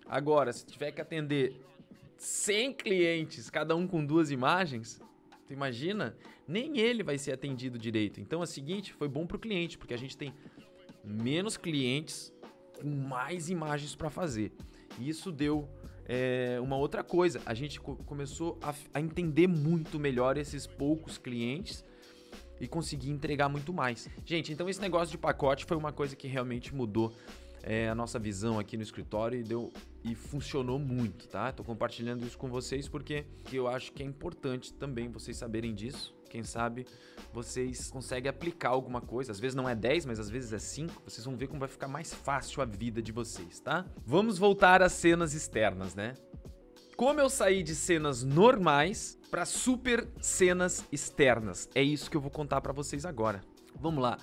Agora, 0.05 0.53
se 0.53 0.63
tiver 0.63 0.91
que 0.91 1.01
atender 1.01 1.59
100 2.17 2.73
clientes, 2.73 3.49
cada 3.49 3.75
um 3.75 3.87
com 3.87 4.05
duas 4.05 4.29
imagens, 4.29 5.01
tu 5.47 5.51
imagina? 5.51 6.15
Nem 6.47 6.77
ele 6.77 7.01
vai 7.01 7.17
ser 7.17 7.31
atendido 7.31 7.79
direito. 7.79 8.21
Então 8.21 8.41
é 8.41 8.43
o 8.43 8.45
seguinte, 8.45 8.93
foi 8.93 9.07
bom 9.07 9.25
para 9.25 9.37
o 9.37 9.39
cliente, 9.39 9.75
porque 9.75 9.95
a 9.95 9.97
gente 9.97 10.15
tem 10.15 10.31
menos 11.03 11.57
clientes 11.57 12.31
com 12.79 12.87
mais 12.87 13.49
imagens 13.49 13.95
para 13.95 14.11
fazer. 14.11 14.51
E 14.99 15.09
isso 15.09 15.31
deu 15.31 15.67
é, 16.07 16.57
uma 16.61 16.77
outra 16.77 17.03
coisa. 17.03 17.41
A 17.45 17.53
gente 17.53 17.79
co 17.79 17.95
começou 17.97 18.57
a, 18.61 18.73
a 18.93 19.01
entender 19.01 19.47
muito 19.47 19.99
melhor 19.99 20.37
esses 20.37 20.67
poucos 20.67 21.17
clientes 21.17 21.83
e 22.59 22.67
conseguir 22.67 23.09
entregar 23.09 23.49
muito 23.49 23.73
mais. 23.73 24.09
Gente, 24.25 24.53
então 24.53 24.69
esse 24.69 24.79
negócio 24.79 25.11
de 25.11 25.17
pacote 25.17 25.65
foi 25.65 25.75
uma 25.75 25.91
coisa 25.91 26.15
que 26.15 26.27
realmente 26.27 26.73
mudou 26.73 27.13
é, 27.63 27.89
a 27.89 27.95
nossa 27.95 28.19
visão 28.19 28.59
aqui 28.59 28.77
no 28.77 28.83
escritório 28.83 29.39
e 29.39 29.43
deu 29.43 29.73
e 30.03 30.13
funcionou 30.13 30.77
muito, 30.77 31.27
tá? 31.27 31.51
Tô 31.51 31.63
compartilhando 31.63 32.23
isso 32.25 32.37
com 32.37 32.47
vocês 32.47 32.87
porque 32.87 33.25
que 33.43 33.55
eu 33.55 33.67
acho 33.67 33.91
que 33.91 34.03
é 34.03 34.05
importante 34.05 34.71
também 34.71 35.09
vocês 35.09 35.35
saberem 35.35 35.73
disso. 35.73 36.15
Quem 36.35 36.43
sabe 36.43 36.85
vocês 37.31 37.89
conseguem 37.89 38.29
aplicar 38.29 38.67
alguma 38.67 38.99
coisa. 38.99 39.31
Às 39.31 39.39
vezes 39.39 39.55
não 39.55 39.69
é 39.69 39.73
10, 39.73 40.05
mas 40.05 40.19
às 40.19 40.29
vezes 40.29 40.51
é 40.51 40.59
5. 40.59 41.01
Vocês 41.05 41.23
vão 41.23 41.33
ver 41.37 41.47
como 41.47 41.61
vai 41.61 41.69
ficar 41.69 41.87
mais 41.87 42.13
fácil 42.13 42.61
a 42.61 42.65
vida 42.65 43.01
de 43.01 43.13
vocês, 43.13 43.61
tá? 43.61 43.85
Vamos 44.05 44.37
voltar 44.37 44.81
às 44.81 44.91
cenas 44.91 45.33
externas, 45.33 45.95
né? 45.95 46.13
Como 46.97 47.21
eu 47.21 47.29
saí 47.29 47.63
de 47.63 47.73
cenas 47.73 48.21
normais 48.21 49.17
para 49.31 49.45
super 49.45 50.09
cenas 50.19 50.85
externas. 50.91 51.69
É 51.73 51.81
isso 51.81 52.11
que 52.11 52.17
eu 52.17 52.21
vou 52.21 52.31
contar 52.31 52.59
para 52.59 52.73
vocês 52.73 53.05
agora. 53.05 53.39
Vamos 53.79 54.03
lá. 54.03 54.17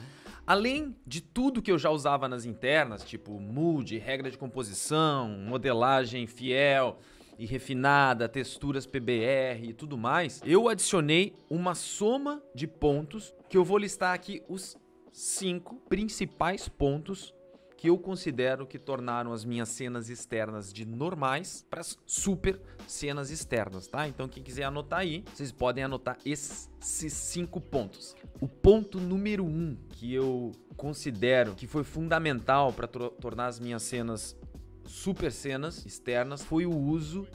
Além 0.46 0.94
de 1.06 1.22
tudo 1.22 1.62
que 1.62 1.72
eu 1.72 1.78
já 1.78 1.88
usava 1.88 2.28
nas 2.28 2.44
internas, 2.44 3.04
tipo 3.04 3.40
mood, 3.40 3.96
regra 3.96 4.30
de 4.30 4.36
composição, 4.36 5.30
modelagem 5.30 6.26
fiel 6.26 6.98
e 7.38 7.46
refinada, 7.46 8.28
texturas 8.28 8.86
PBR 8.86 9.68
e 9.68 9.72
tudo 9.72 9.96
mais, 9.96 10.40
eu 10.44 10.68
adicionei 10.68 11.34
uma 11.48 11.74
soma 11.74 12.42
de 12.54 12.66
pontos 12.66 13.34
que 13.48 13.56
eu 13.56 13.64
vou 13.64 13.78
listar 13.78 14.14
aqui 14.14 14.42
os 14.48 14.76
cinco 15.12 15.76
principais 15.88 16.68
pontos 16.68 17.34
que 17.82 17.90
eu 17.90 17.98
considero 17.98 18.64
que 18.64 18.78
tornaram 18.78 19.32
as 19.32 19.44
minhas 19.44 19.68
cenas 19.68 20.08
externas 20.08 20.72
de 20.72 20.86
normais 20.86 21.66
para 21.68 21.82
super 22.06 22.60
cenas 22.86 23.28
externas, 23.28 23.88
tá? 23.88 24.06
Então 24.06 24.28
quem 24.28 24.40
quiser 24.40 24.62
anotar 24.62 25.00
aí, 25.00 25.24
vocês 25.34 25.50
podem 25.50 25.82
anotar 25.82 26.16
esses 26.24 26.70
cinco 26.80 27.60
pontos. 27.60 28.14
O 28.40 28.46
ponto 28.46 29.00
número 29.00 29.44
um 29.44 29.76
que 29.88 30.14
eu 30.14 30.52
considero 30.76 31.56
que 31.56 31.66
foi 31.66 31.82
fundamental 31.82 32.72
para 32.72 32.86
tornar 32.86 33.46
as 33.46 33.58
minhas 33.58 33.82
cenas 33.82 34.36
super 34.84 35.32
cenas 35.32 35.84
externas 35.86 36.42
foi 36.42 36.66
o 36.66 36.76
uso 36.76 37.26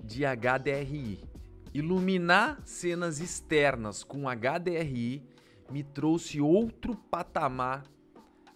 de 0.00 0.22
HDRI. 0.24 1.20
Iluminar 1.74 2.62
cenas 2.64 3.20
externas 3.20 4.02
com 4.02 4.24
HDRI 4.28 5.22
me 5.70 5.82
trouxe 5.82 6.40
outro 6.40 6.94
patamar 6.94 7.84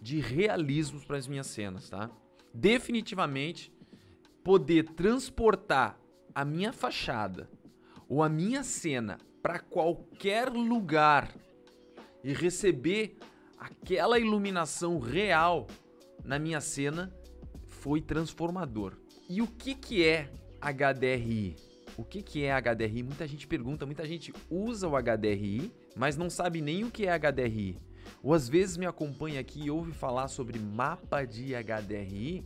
de 0.01 0.19
realismo 0.19 0.99
para 1.01 1.17
as 1.17 1.27
minhas 1.27 1.47
cenas, 1.47 1.89
tá? 1.89 2.09
Definitivamente 2.53 3.71
poder 4.43 4.89
transportar 4.89 5.97
a 6.35 6.43
minha 6.43 6.73
fachada 6.73 7.49
ou 8.09 8.21
a 8.21 8.27
minha 8.27 8.63
cena 8.63 9.17
para 9.41 9.59
qualquer 9.59 10.49
lugar 10.49 11.33
e 12.23 12.33
receber 12.33 13.17
aquela 13.57 14.19
iluminação 14.19 14.99
real 14.99 15.67
na 16.23 16.39
minha 16.39 16.59
cena 16.59 17.13
foi 17.83 18.01
transformador. 18.01 18.93
E 19.29 19.41
o 19.41 19.47
que 19.47 19.75
que 19.75 20.03
é 20.03 20.31
HDRI? 20.59 21.55
O 21.97 22.03
que 22.03 22.23
que 22.23 22.43
é 22.43 22.59
HDRI? 22.59 23.03
Muita 23.03 23.27
gente 23.27 23.45
pergunta, 23.45 23.85
muita 23.85 24.07
gente 24.07 24.33
usa 24.49 24.87
o 24.87 24.93
HDRI, 24.99 25.71
mas 25.95 26.17
não 26.17 26.29
sabe 26.29 26.61
nem 26.61 26.83
o 26.83 26.89
que 26.89 27.05
é 27.05 27.19
HDRI 27.19 27.77
ou 28.23 28.33
às 28.33 28.47
vezes 28.47 28.77
me 28.77 28.85
acompanha 28.85 29.41
aqui 29.41 29.65
e 29.65 29.71
ouve 29.71 29.91
falar 29.91 30.29
sobre 30.29 30.57
mapa 30.57 31.25
de 31.25 31.53
HDRI, 31.53 32.45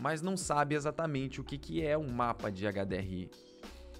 mas 0.00 0.20
não 0.20 0.36
sabe 0.36 0.74
exatamente 0.74 1.40
o 1.40 1.44
que, 1.44 1.56
que 1.56 1.86
é 1.86 1.96
um 1.96 2.08
mapa 2.08 2.50
de 2.50 2.66
HDRI. 2.66 3.30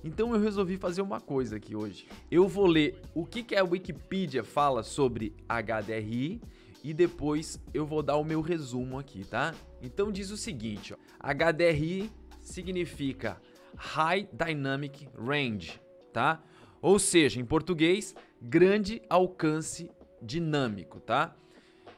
Então 0.02 0.34
eu 0.34 0.40
resolvi 0.40 0.76
fazer 0.76 1.00
uma 1.02 1.20
coisa 1.20 1.56
aqui 1.56 1.74
hoje. 1.74 2.06
Eu 2.30 2.48
vou 2.48 2.66
ler 2.66 3.00
o 3.14 3.24
que, 3.24 3.42
que 3.44 3.54
a 3.54 3.64
Wikipedia 3.64 4.42
fala 4.42 4.82
sobre 4.82 5.34
HDRI 5.48 6.42
e 6.84 6.92
depois 6.92 7.58
eu 7.72 7.86
vou 7.86 8.02
dar 8.02 8.18
o 8.18 8.24
meu 8.24 8.42
resumo 8.42 8.98
aqui, 8.98 9.24
tá? 9.24 9.54
Então 9.80 10.12
diz 10.12 10.30
o 10.30 10.36
seguinte, 10.36 10.92
ó, 10.92 10.96
HDRI 11.32 12.12
significa 12.42 13.40
High 13.74 14.28
Dynamic 14.30 15.08
Range, 15.16 15.80
tá? 16.12 16.42
Ou 16.82 16.98
seja, 16.98 17.40
em 17.40 17.44
português, 17.44 18.14
grande 18.40 19.00
alcance 19.08 19.90
dinâmico, 20.20 21.00
tá? 21.00 21.34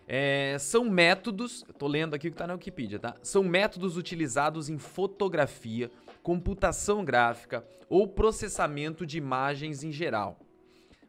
É, 0.06 0.56
são 0.60 0.88
métodos, 0.88 1.64
tô 1.76 1.88
lendo 1.88 2.14
aqui 2.14 2.28
o 2.28 2.30
que 2.30 2.36
tá 2.36 2.46
na 2.46 2.54
Wikipedia, 2.54 3.00
tá? 3.00 3.16
São 3.24 3.42
métodos 3.42 3.96
utilizados 3.96 4.68
em 4.68 4.78
fotografia, 4.78 5.90
computação 6.22 7.04
gráfica 7.04 7.66
ou 7.88 8.06
processamento 8.06 9.04
de 9.04 9.18
imagens 9.18 9.82
em 9.82 9.90
geral, 9.90 10.38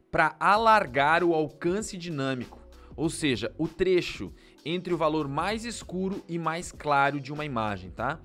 para 0.10 0.36
alargar 0.40 1.24
o 1.24 1.36
alcance 1.36 1.96
dinâmico, 1.96 2.67
ou 2.98 3.10
seja, 3.10 3.54
o 3.58 3.68
trecho 3.68 4.34
entre 4.66 4.94
o 4.94 4.98
valor 4.98 5.28
mais 5.28 5.64
escuro 5.64 6.22
e 6.28 6.38
mais 6.38 6.72
claro 6.72 7.22
de 7.22 7.32
uma 7.32 7.46
imagem, 7.46 7.92
tá? 7.92 8.20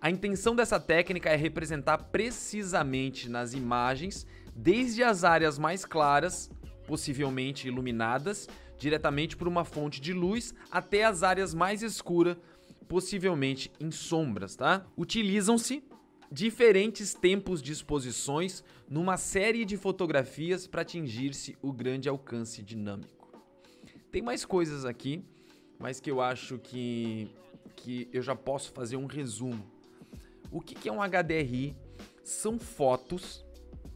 A 0.00 0.10
intenção 0.10 0.54
dessa 0.54 0.78
técnica 0.78 1.30
é 1.30 1.36
representar 1.36 1.98
precisamente 1.98 3.28
nas 3.28 3.54
imagens, 3.54 4.26
desde 4.54 5.02
as 5.02 5.24
áreas 5.24 5.58
mais 5.58 5.84
claras 5.84 6.50
possivelmente 6.86 7.66
iluminadas 7.66 8.48
diretamente 8.78 9.36
por 9.36 9.46
uma 9.46 9.64
fonte 9.64 10.00
de 10.00 10.12
luz 10.12 10.54
até 10.70 11.04
as 11.04 11.22
áreas 11.22 11.52
mais 11.52 11.82
escuras, 11.82 12.36
possivelmente 12.88 13.70
em 13.78 13.90
sombras, 13.90 14.56
tá? 14.56 14.86
Utilizam-se 14.96 15.84
diferentes 16.32 17.12
tempos 17.12 17.62
de 17.62 17.72
exposições 17.72 18.64
numa 18.88 19.16
série 19.16 19.64
de 19.64 19.76
fotografias 19.76 20.66
para 20.66 20.82
atingir-se 20.82 21.56
o 21.60 21.72
grande 21.72 22.08
alcance 22.08 22.62
dinâmico. 22.62 23.19
Tem 24.10 24.20
mais 24.20 24.44
coisas 24.44 24.84
aqui, 24.84 25.24
mas 25.78 26.00
que 26.00 26.10
eu 26.10 26.20
acho 26.20 26.58
que, 26.58 27.30
que 27.76 28.08
eu 28.12 28.20
já 28.20 28.34
posso 28.34 28.72
fazer 28.72 28.96
um 28.96 29.06
resumo. 29.06 29.64
O 30.50 30.60
que, 30.60 30.74
que 30.74 30.88
é 30.88 30.92
um 30.92 30.98
HDRI? 31.00 31.76
São 32.24 32.58
fotos, 32.58 33.44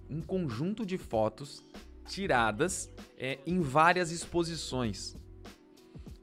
um 0.08 0.22
conjunto 0.22 0.86
de 0.86 0.96
fotos 0.96 1.64
tiradas 2.06 2.90
é, 3.18 3.40
em 3.44 3.60
várias 3.60 4.12
exposições. 4.12 5.16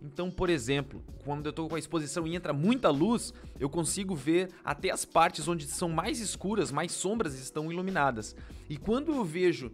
Então, 0.02 0.32
por 0.32 0.50
exemplo, 0.50 1.04
quando 1.26 1.46
eu 1.48 1.52
estou 1.52 1.68
com 1.68 1.76
a 1.76 1.80
exposição 1.80 2.26
e 2.26 2.36
entra 2.36 2.54
muita 2.54 2.90
luz, 2.90 3.34
eu 3.60 3.70
consigo 3.70 4.16
ver 4.16 4.50
até 4.64 4.90
as 4.90 5.04
partes 5.04 5.48
onde 5.48 5.68
são 5.68 5.90
mais 5.90 6.20
escuras, 6.20 6.72
mais 6.72 6.94
sombras 6.94 7.38
estão 7.38 7.72
iluminadas. 7.72 8.36
E 8.70 8.78
quando 8.78 9.14
eu 9.14 9.24
vejo 9.26 9.70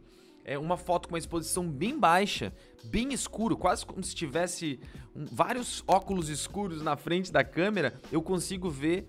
é, 0.47 0.57
uma 0.57 0.77
foto 0.77 1.09
com 1.09 1.13
uma 1.13 1.19
exposição 1.19 1.69
bem 1.69 1.99
baixa, 1.99 2.53
bem 2.85 3.11
escuro, 3.13 3.57
quase 3.57 3.85
como 3.85 4.01
se 4.01 4.15
tivesse 4.15 4.79
um, 5.13 5.25
vários 5.25 5.83
óculos 5.85 6.29
escuros 6.29 6.81
na 6.81 6.95
frente 6.95 7.33
da 7.33 7.43
câmera, 7.43 7.93
eu 8.13 8.21
consigo 8.21 8.69
ver 8.69 9.05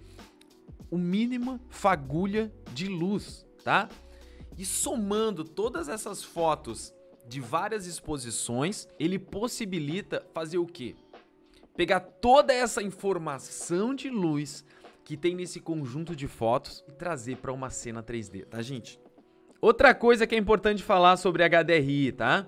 o 0.90 0.98
mínima 0.98 1.60
fagulha 1.70 2.52
de 2.74 2.88
luz, 2.88 3.46
tá? 3.62 3.88
E 4.56 4.66
somando 4.66 5.44
todas 5.44 5.88
essas 5.88 6.24
fotos 6.24 6.92
de 7.28 7.40
várias 7.40 7.86
exposições, 7.86 8.88
ele 8.98 9.18
possibilita 9.18 10.26
fazer 10.34 10.58
o 10.58 10.66
quê? 10.66 10.96
Pegar 11.76 12.00
toda 12.00 12.52
essa 12.52 12.82
informação 12.82 13.94
de 13.94 14.10
luz 14.10 14.64
que 15.04 15.16
tem 15.16 15.36
nesse 15.36 15.60
conjunto 15.60 16.16
de 16.16 16.26
fotos 16.26 16.84
e 16.88 16.92
trazer 16.92 17.36
para 17.36 17.52
uma 17.52 17.70
cena 17.70 18.02
3D, 18.02 18.44
tá, 18.46 18.60
gente? 18.60 18.98
Outra 19.60 19.92
coisa 19.92 20.26
que 20.26 20.34
é 20.34 20.38
importante 20.38 20.82
falar 20.82 21.16
sobre 21.16 21.42
HDRI, 21.48 22.12
tá? 22.12 22.46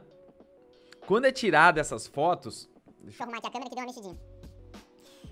Quando 1.07 1.25
é 1.25 1.33
tirada 1.33 1.81
essas 1.81 2.07
fotos, 2.07 2.71
deixa 3.02 3.21
eu 3.21 3.25
arrumar 3.25 3.38
aqui 3.38 3.47
a 3.49 3.50
câmera 3.50 3.69
que 3.69 3.75
deu 3.75 3.85
uma 3.85 3.93
mexidinha. 3.93 4.19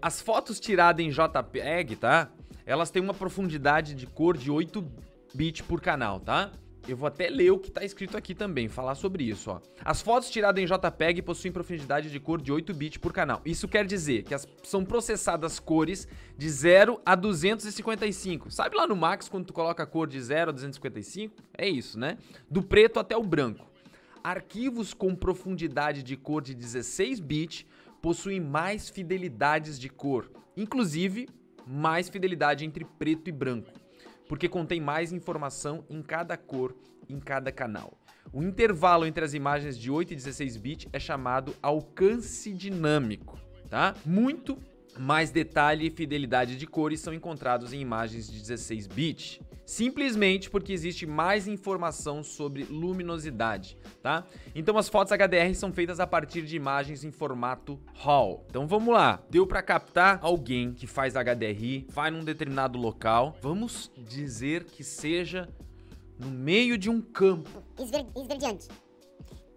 As 0.02 0.20
fotos 0.20 0.58
tiradas 0.58 1.04
em 1.04 1.10
JPEG, 1.10 1.96
tá? 1.96 2.30
Elas 2.66 2.90
têm 2.90 3.00
uma 3.00 3.14
profundidade 3.14 3.94
de 3.94 4.06
cor 4.06 4.36
de 4.36 4.50
8 4.50 4.84
bits 5.32 5.62
por 5.62 5.80
canal, 5.80 6.18
tá? 6.18 6.50
Eu 6.86 6.96
vou 6.96 7.06
até 7.06 7.28
ler 7.28 7.50
o 7.50 7.58
que 7.58 7.68
está 7.68 7.84
escrito 7.84 8.16
aqui 8.16 8.34
também, 8.34 8.68
falar 8.68 8.94
sobre 8.94 9.24
isso, 9.24 9.50
ó. 9.50 9.60
As 9.84 10.00
fotos 10.00 10.30
tiradas 10.30 10.62
em 10.62 10.66
JPEG 10.66 11.22
possuem 11.22 11.52
profundidade 11.52 12.10
de 12.10 12.20
cor 12.20 12.40
de 12.40 12.52
8 12.52 12.72
bits 12.72 12.98
por 12.98 13.12
canal. 13.12 13.42
Isso 13.44 13.68
quer 13.68 13.84
dizer 13.84 14.22
que 14.22 14.34
as, 14.34 14.46
são 14.62 14.84
processadas 14.84 15.58
cores 15.58 16.08
de 16.36 16.48
0 16.48 17.00
a 17.04 17.14
255. 17.14 18.50
Sabe 18.50 18.76
lá 18.76 18.86
no 18.86 18.96
Max 18.96 19.28
quando 19.28 19.46
tu 19.46 19.52
coloca 19.52 19.82
a 19.82 19.86
cor 19.86 20.06
de 20.06 20.20
0 20.20 20.50
a 20.50 20.52
255? 20.52 21.34
É 21.56 21.68
isso, 21.68 21.98
né? 21.98 22.16
Do 22.50 22.62
preto 22.62 22.98
até 22.98 23.16
o 23.16 23.22
branco. 23.22 23.66
Arquivos 24.24 24.94
com 24.94 25.14
profundidade 25.14 26.02
de 26.02 26.16
cor 26.16 26.42
de 26.42 26.54
16 26.54 27.20
bits 27.20 27.66
possuem 28.00 28.40
mais 28.40 28.88
fidelidades 28.88 29.78
de 29.78 29.88
cor, 29.88 30.30
inclusive 30.56 31.28
mais 31.66 32.08
fidelidade 32.08 32.64
entre 32.64 32.84
preto 32.84 33.28
e 33.28 33.32
branco 33.32 33.77
porque 34.28 34.48
contém 34.48 34.80
mais 34.80 35.12
informação 35.12 35.84
em 35.88 36.02
cada 36.02 36.36
cor, 36.36 36.76
em 37.08 37.18
cada 37.18 37.50
canal. 37.50 37.98
O 38.32 38.42
intervalo 38.42 39.06
entre 39.06 39.24
as 39.24 39.32
imagens 39.32 39.78
de 39.78 39.90
8 39.90 40.12
e 40.12 40.16
16 40.16 40.56
bits 40.58 40.88
é 40.92 41.00
chamado 41.00 41.56
alcance 41.62 42.52
dinâmico, 42.52 43.38
tá? 43.70 43.94
Muito 44.04 44.58
mais 44.98 45.30
detalhe 45.30 45.86
e 45.86 45.90
fidelidade 45.90 46.56
de 46.56 46.66
cores 46.66 47.00
são 47.00 47.14
encontrados 47.14 47.72
em 47.72 47.80
imagens 47.80 48.30
de 48.30 48.38
16 48.40 48.86
bits 48.86 49.40
simplesmente 49.68 50.48
porque 50.48 50.72
existe 50.72 51.06
mais 51.06 51.46
informação 51.46 52.22
sobre 52.22 52.64
luminosidade, 52.64 53.76
tá? 54.02 54.24
Então 54.54 54.78
as 54.78 54.88
fotos 54.88 55.12
HDR 55.12 55.54
são 55.54 55.70
feitas 55.74 56.00
a 56.00 56.06
partir 56.06 56.40
de 56.40 56.56
imagens 56.56 57.04
em 57.04 57.10
formato 57.10 57.78
RAW. 57.92 58.46
Então 58.48 58.66
vamos 58.66 58.94
lá, 58.94 59.22
deu 59.28 59.46
para 59.46 59.60
captar 59.60 60.20
alguém 60.22 60.72
que 60.72 60.86
faz 60.86 61.12
HDRI, 61.12 61.86
vai 61.90 62.10
num 62.10 62.24
determinado 62.24 62.78
local, 62.78 63.36
vamos 63.42 63.92
dizer 63.94 64.64
que 64.64 64.82
seja 64.82 65.46
no 66.18 66.30
meio 66.30 66.78
de 66.78 66.88
um 66.88 67.02
campo. 67.02 67.62
Esver 67.78 68.06
esverdeante. 68.16 68.68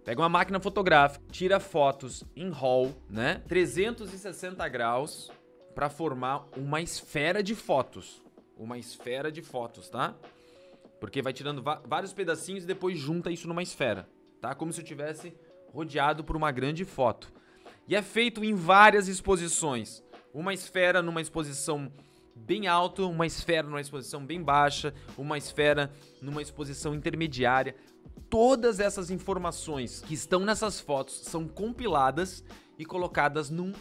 Pega 0.03 0.21
uma 0.21 0.29
máquina 0.29 0.59
fotográfica, 0.59 1.23
tira 1.31 1.57
fotos 1.57 2.25
em 2.35 2.49
RAW, 2.49 2.93
né? 3.09 3.41
360 3.47 4.67
graus 4.67 5.31
para 5.73 5.89
formar 5.89 6.49
uma 6.57 6.81
esfera 6.81 7.41
de 7.41 7.55
fotos 7.55 8.20
uma 8.61 8.77
esfera 8.77 9.31
de 9.31 9.41
fotos, 9.41 9.89
tá? 9.89 10.15
Porque 10.99 11.19
vai 11.19 11.33
tirando 11.33 11.63
vários 11.63 12.13
pedacinhos 12.13 12.63
e 12.63 12.67
depois 12.67 12.97
junta 12.97 13.31
isso 13.31 13.47
numa 13.47 13.63
esfera, 13.63 14.07
tá? 14.39 14.53
Como 14.53 14.71
se 14.71 14.81
eu 14.81 14.85
tivesse 14.85 15.33
rodeado 15.73 16.23
por 16.23 16.35
uma 16.35 16.51
grande 16.51 16.85
foto. 16.85 17.33
E 17.87 17.95
é 17.95 18.03
feito 18.03 18.43
em 18.43 18.53
várias 18.53 19.07
exposições. 19.07 20.03
Uma 20.31 20.53
esfera 20.53 21.01
numa 21.01 21.19
exposição 21.19 21.91
bem 22.35 22.67
alta, 22.67 23.01
uma 23.03 23.25
esfera 23.25 23.67
numa 23.67 23.81
exposição 23.81 24.23
bem 24.23 24.41
baixa, 24.41 24.93
uma 25.17 25.39
esfera 25.39 25.91
numa 26.21 26.41
exposição 26.41 26.93
intermediária. 26.93 27.75
Todas 28.29 28.79
essas 28.79 29.09
informações 29.09 30.01
que 30.01 30.13
estão 30.13 30.41
nessas 30.41 30.79
fotos 30.79 31.21
são 31.21 31.47
compiladas 31.47 32.43
e 32.77 32.85
colocadas 32.85 33.49
num 33.49 33.73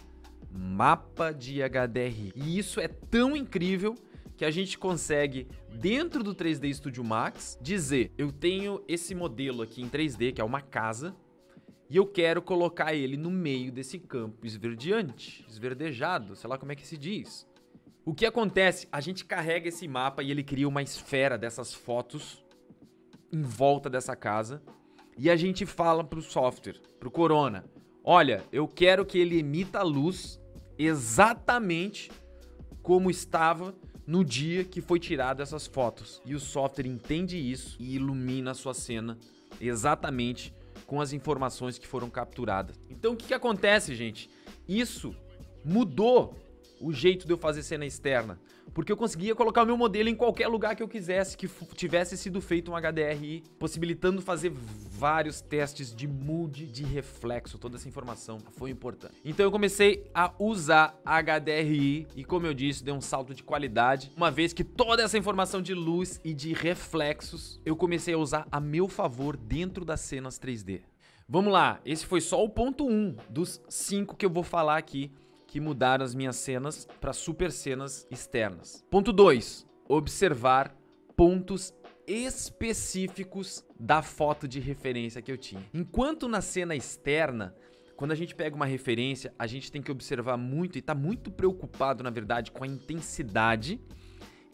mapa 0.51 1.33
de 1.33 1.61
HDRI. 1.63 2.33
E 2.35 2.59
isso 2.59 2.81
é 2.81 2.89
tão 2.89 3.37
incrível 3.37 3.95
que 4.41 4.45
a 4.47 4.51
gente 4.51 4.79
consegue, 4.79 5.47
dentro 5.69 6.25
do 6.25 6.35
3D 6.35 6.73
Studio 6.73 7.05
Max, 7.05 7.59
dizer: 7.61 8.11
eu 8.17 8.33
tenho 8.33 8.83
esse 8.89 9.15
modelo 9.15 9.61
aqui 9.61 9.83
em 9.83 9.87
3D, 9.91 10.33
que 10.33 10.41
é 10.41 10.45
uma 10.45 10.63
casa, 10.63 11.15
e 11.91 11.99
eu 11.99 12.07
quero 12.07 12.41
colocar 12.41 12.95
ele 12.95 13.19
no 13.19 13.31
meio 13.31 13.71
desse 13.71 13.99
campo 13.99 14.47
esverdeante, 14.47 15.45
esverdejado, 15.47 16.35
sei 16.35 16.49
lá 16.49 16.57
como 16.57 16.73
é 16.73 16.75
que 16.75 16.87
se 16.87 16.97
diz. 16.97 17.47
O 18.03 18.15
que 18.15 18.25
acontece? 18.25 18.89
A 18.91 18.99
gente 18.99 19.27
carrega 19.27 19.69
esse 19.69 19.87
mapa 19.87 20.23
e 20.23 20.31
ele 20.31 20.43
cria 20.43 20.67
uma 20.67 20.81
esfera 20.81 21.37
dessas 21.37 21.75
fotos 21.75 22.43
em 23.31 23.43
volta 23.43 23.91
dessa 23.91 24.17
casa. 24.17 24.63
E 25.19 25.29
a 25.29 25.37
gente 25.37 25.67
fala 25.67 26.03
pro 26.03 26.23
software, 26.23 26.81
pro 26.99 27.11
Corona: 27.11 27.67
olha, 28.03 28.43
eu 28.51 28.67
quero 28.67 29.05
que 29.05 29.19
ele 29.19 29.39
emita 29.39 29.83
luz 29.83 30.41
exatamente 30.79 32.11
como 32.83 33.11
estava 33.11 33.75
no 34.11 34.25
dia 34.25 34.65
que 34.65 34.81
foi 34.81 34.99
tirado 34.99 35.41
essas 35.41 35.69
fotos. 35.69 36.21
E 36.27 36.35
o 36.35 36.41
software 36.41 36.89
entende 36.89 37.39
isso 37.39 37.77
e 37.79 37.95
ilumina 37.95 38.51
a 38.51 38.55
sua 38.55 38.75
cena 38.75 39.17
exatamente 39.61 40.53
com 40.85 41.01
as 41.01 41.13
informações 41.13 41.79
que 41.79 41.87
foram 41.87 42.11
capturadas. 42.11 42.75
Então 42.91 43.13
o 43.13 43.17
que, 43.17 43.29
que 43.29 43.35
acontece, 43.35 43.95
gente? 43.95 44.29
Isso 44.67 45.15
mudou 45.65 46.35
o 46.81 46.93
jeito 46.93 47.27
de 47.27 47.33
eu 47.33 47.39
fazer 47.39 47.63
cena 47.63 47.85
externa. 47.85 48.39
Porque 48.73 48.91
eu 48.91 48.97
conseguia 48.97 49.35
colocar 49.35 49.63
o 49.63 49.67
meu 49.67 49.77
modelo 49.77 50.09
em 50.09 50.15
qualquer 50.15 50.49
lugar 50.49 50.77
que 50.77 50.83
eu 50.83 50.89
quisesse, 50.89 51.37
que 51.37 51.49
tivesse 51.75 52.17
sido 52.17 52.41
feito 52.41 52.71
um 52.71 52.75
HDRI, 52.75 53.43
possibilitando 53.59 54.23
fazer 54.23 54.51
vários 54.51 55.41
testes 55.41 55.95
de 55.95 56.07
mood, 56.07 56.67
de 56.67 56.85
reflexo, 56.85 57.59
toda 57.59 57.77
essa 57.77 57.89
informação 57.89 58.39
foi 58.53 58.71
importante. 58.71 59.15
Então 59.25 59.45
eu 59.45 59.51
comecei 59.51 60.09
a 60.15 60.33
usar 60.39 61.01
HDRI 61.05 62.07
e, 62.15 62.25
como 62.25 62.47
eu 62.47 62.55
disse, 62.55 62.85
deu 62.85 62.95
um 62.95 63.01
salto 63.01 63.35
de 63.35 63.43
qualidade, 63.43 64.13
uma 64.17 64.31
vez 64.31 64.53
que 64.53 64.63
toda 64.63 65.03
essa 65.03 65.19
informação 65.19 65.61
de 65.61 65.75
luz 65.75 66.21
e 66.25 66.33
de 66.33 66.53
reflexos 66.53 67.61
eu 67.65 67.75
comecei 67.75 68.15
a 68.15 68.19
usar 68.19 68.47
a 68.53 68.61
meu 68.61 68.89
favor 68.89 69.37
dentro 69.37 69.85
das 69.85 70.01
cenas 70.01 70.39
3D. 70.39 70.83
Vamos 71.29 71.53
lá, 71.53 71.81
esse 71.85 72.05
foi 72.05 72.21
só 72.21 72.43
o 72.43 72.49
ponto 72.49 72.85
1 72.87 72.91
um 72.91 73.17
dos 73.29 73.61
5 73.69 74.17
que 74.17 74.27
eu 74.27 74.31
vou 74.31 74.43
falar 74.43 74.77
aqui 74.77 75.13
que 75.51 75.59
mudaram 75.59 76.05
as 76.05 76.15
minhas 76.15 76.37
cenas 76.37 76.87
para 77.01 77.13
super 77.13 77.51
cenas 77.51 78.07
externas. 78.09 78.87
Ponto 78.89 79.13
2. 79.13 79.67
Observar 79.89 80.73
pontos 81.17 81.75
específicos 82.07 83.65
da 83.79 84.01
foto 84.01 84.47
de 84.47 84.61
referência 84.61 85.21
que 85.21 85.31
eu 85.31 85.37
tinha. 85.37 85.69
Enquanto 85.75 86.29
na 86.29 86.41
cena 86.41 86.77
externa, 86.77 87.53
quando 87.97 88.13
a 88.13 88.15
gente 88.15 88.33
pega 88.33 88.55
uma 88.55 88.65
referência, 88.65 89.35
a 89.37 89.45
gente 89.49 89.73
tem 89.73 89.83
que 89.83 89.91
observar 89.91 90.37
muito 90.37 90.79
e 90.79 90.83
tá 90.83 90.95
muito 90.95 91.33
preocupado, 91.33 92.05
na 92.05 92.11
verdade, 92.11 92.53
com 92.53 92.63
a 92.63 92.69
intensidade 92.69 93.81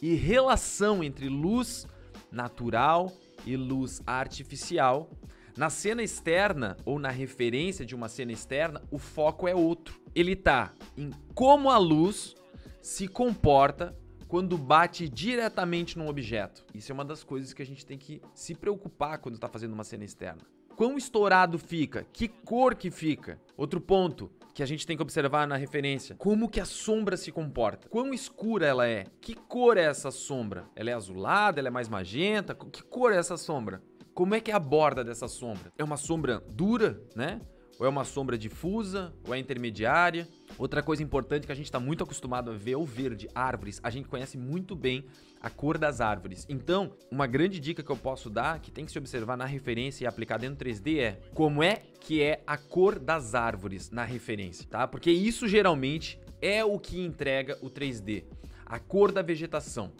e 0.00 0.14
relação 0.14 1.04
entre 1.04 1.28
luz 1.28 1.86
natural 2.32 3.12
e 3.44 3.54
luz 3.54 4.02
artificial 4.06 5.10
na 5.56 5.70
cena 5.70 6.02
externa 6.02 6.76
ou 6.84 6.98
na 6.98 7.08
referência 7.08 7.84
de 7.84 7.94
uma 7.94 8.08
cena 8.08 8.30
externa, 8.30 8.82
o 8.90 8.98
foco 8.98 9.48
é 9.48 9.54
outro. 9.54 9.98
Ele 10.14 10.36
tá 10.36 10.72
em 10.96 11.10
como 11.34 11.70
a 11.70 11.78
luz 11.78 12.34
se 12.82 13.08
comporta 13.08 13.96
quando 14.28 14.58
bate 14.58 15.08
diretamente 15.08 15.96
num 15.96 16.08
objeto. 16.08 16.64
Isso 16.74 16.92
é 16.92 16.94
uma 16.94 17.04
das 17.04 17.24
coisas 17.24 17.54
que 17.54 17.62
a 17.62 17.66
gente 17.66 17.86
tem 17.86 17.96
que 17.96 18.20
se 18.34 18.54
preocupar 18.54 19.18
quando 19.18 19.36
está 19.36 19.48
fazendo 19.48 19.72
uma 19.72 19.84
cena 19.84 20.04
externa. 20.04 20.42
Quão 20.76 20.98
estourado 20.98 21.58
fica? 21.58 22.06
Que 22.12 22.28
cor 22.28 22.74
que 22.74 22.90
fica? 22.90 23.40
Outro 23.56 23.80
ponto 23.80 24.30
que 24.52 24.62
a 24.62 24.66
gente 24.66 24.86
tem 24.86 24.94
que 24.94 25.02
observar 25.02 25.46
na 25.46 25.56
referência. 25.56 26.16
Como 26.16 26.50
que 26.50 26.60
a 26.60 26.66
sombra 26.66 27.16
se 27.16 27.32
comporta? 27.32 27.88
Quão 27.88 28.12
escura 28.12 28.66
ela 28.66 28.86
é? 28.86 29.04
Que 29.22 29.34
cor 29.34 29.78
é 29.78 29.84
essa 29.84 30.10
sombra? 30.10 30.64
Ela 30.74 30.90
é 30.90 30.92
azulada? 30.92 31.60
Ela 31.60 31.68
é 31.68 31.70
mais 31.70 31.88
magenta? 31.88 32.54
Que 32.54 32.82
cor 32.82 33.12
é 33.12 33.16
essa 33.16 33.38
sombra? 33.38 33.82
Como 34.16 34.34
é 34.34 34.40
que 34.40 34.50
é 34.50 34.54
a 34.54 34.58
borda 34.58 35.04
dessa 35.04 35.28
sombra? 35.28 35.70
É 35.76 35.84
uma 35.84 35.98
sombra 35.98 36.42
dura, 36.48 36.98
né? 37.14 37.38
Ou 37.78 37.84
é 37.84 37.88
uma 37.90 38.02
sombra 38.02 38.38
difusa? 38.38 39.12
Ou 39.28 39.34
é 39.34 39.38
intermediária? 39.38 40.26
Outra 40.56 40.82
coisa 40.82 41.02
importante 41.02 41.44
que 41.44 41.52
a 41.52 41.54
gente 41.54 41.66
está 41.66 41.78
muito 41.78 42.02
acostumado 42.02 42.50
a 42.50 42.54
ver 42.54 42.72
é 42.72 42.76
o 42.78 42.84
verde, 42.86 43.28
árvores. 43.34 43.78
A 43.82 43.90
gente 43.90 44.08
conhece 44.08 44.38
muito 44.38 44.74
bem 44.74 45.04
a 45.38 45.50
cor 45.50 45.76
das 45.76 46.00
árvores. 46.00 46.46
Então, 46.48 46.94
uma 47.10 47.26
grande 47.26 47.60
dica 47.60 47.82
que 47.82 47.92
eu 47.92 47.96
posso 47.96 48.30
dar, 48.30 48.58
que 48.58 48.70
tem 48.70 48.86
que 48.86 48.90
se 48.90 48.96
observar 48.96 49.36
na 49.36 49.44
referência 49.44 50.04
e 50.04 50.06
aplicar 50.06 50.38
dentro 50.38 50.56
do 50.56 50.64
3D 50.64 50.98
é 50.98 51.20
como 51.34 51.62
é 51.62 51.82
que 52.00 52.22
é 52.22 52.42
a 52.46 52.56
cor 52.56 52.98
das 52.98 53.34
árvores 53.34 53.90
na 53.90 54.02
referência, 54.02 54.66
tá? 54.66 54.88
Porque 54.88 55.10
isso 55.10 55.46
geralmente 55.46 56.18
é 56.40 56.64
o 56.64 56.78
que 56.78 57.04
entrega 57.04 57.58
o 57.60 57.68
3D. 57.68 58.24
A 58.64 58.78
cor 58.78 59.12
da 59.12 59.20
vegetação. 59.20 59.92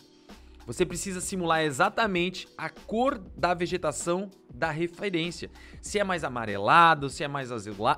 Você 0.66 0.84
precisa 0.84 1.20
simular 1.20 1.62
exatamente 1.62 2.48
a 2.58 2.68
cor 2.68 3.18
da 3.36 3.54
vegetação 3.54 4.28
da 4.52 4.70
referência. 4.70 5.48
Se 5.80 5.98
é 5.98 6.04
mais 6.04 6.24
amarelado, 6.24 7.08
se 7.08 7.22
é 7.22 7.28
mais 7.28 7.50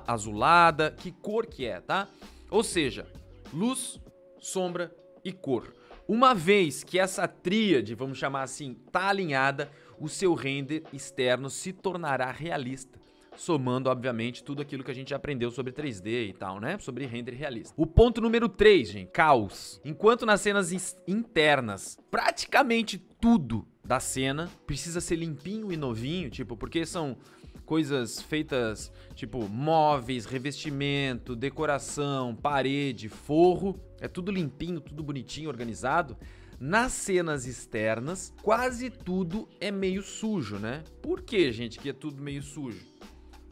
azulada, 0.07 0.91
que 0.91 1.11
cor 1.11 1.47
que 1.47 1.65
é, 1.65 1.81
tá? 1.81 2.07
Ou 2.49 2.63
seja, 2.63 3.07
luz, 3.51 3.99
sombra 4.39 4.95
e 5.25 5.33
cor. 5.33 5.73
Uma 6.07 6.35
vez 6.35 6.83
que 6.83 6.99
essa 6.99 7.27
tríade, 7.27 7.95
vamos 7.95 8.19
chamar 8.19 8.43
assim, 8.43 8.75
tá 8.91 9.07
alinhada, 9.07 9.71
o 9.99 10.07
seu 10.07 10.35
render 10.35 10.83
externo 10.93 11.49
se 11.49 11.73
tornará 11.73 12.31
realista 12.31 12.98
somando, 13.39 13.89
obviamente, 13.89 14.43
tudo 14.43 14.61
aquilo 14.61 14.83
que 14.83 14.91
a 14.91 14.93
gente 14.93 15.11
já 15.11 15.15
aprendeu 15.15 15.49
sobre 15.49 15.71
3D 15.71 16.29
e 16.29 16.33
tal, 16.33 16.59
né? 16.59 16.77
Sobre 16.79 17.05
render 17.05 17.31
realista. 17.31 17.73
O 17.77 17.85
ponto 17.85 18.19
número 18.19 18.49
3, 18.49 18.89
gente, 18.89 19.11
caos. 19.11 19.79
Enquanto 19.85 20.25
nas 20.25 20.41
cenas 20.41 20.97
internas, 21.07 21.97
praticamente 22.11 22.97
tudo 22.97 23.65
da 23.83 23.99
cena 23.99 24.49
precisa 24.67 24.99
ser 24.99 25.15
limpinho 25.15 25.71
e 25.71 25.77
novinho, 25.77 26.29
tipo, 26.29 26.57
porque 26.57 26.85
são 26.85 27.17
coisas 27.65 28.21
feitas, 28.21 28.91
tipo, 29.15 29.47
móveis, 29.47 30.25
revestimento, 30.25 31.35
decoração, 31.35 32.35
parede, 32.35 33.07
forro, 33.07 33.79
é 34.01 34.07
tudo 34.07 34.31
limpinho, 34.31 34.81
tudo 34.81 35.01
bonitinho, 35.01 35.49
organizado. 35.49 36.17
Nas 36.59 36.91
cenas 36.91 37.45
externas, 37.45 38.33
quase 38.41 38.89
tudo 38.89 39.47
é 39.61 39.71
meio 39.71 40.01
sujo, 40.01 40.57
né? 40.57 40.83
Por 41.01 41.21
que, 41.21 41.53
gente, 41.53 41.79
que 41.79 41.87
é 41.87 41.93
tudo 41.93 42.21
meio 42.21 42.43
sujo? 42.43 42.98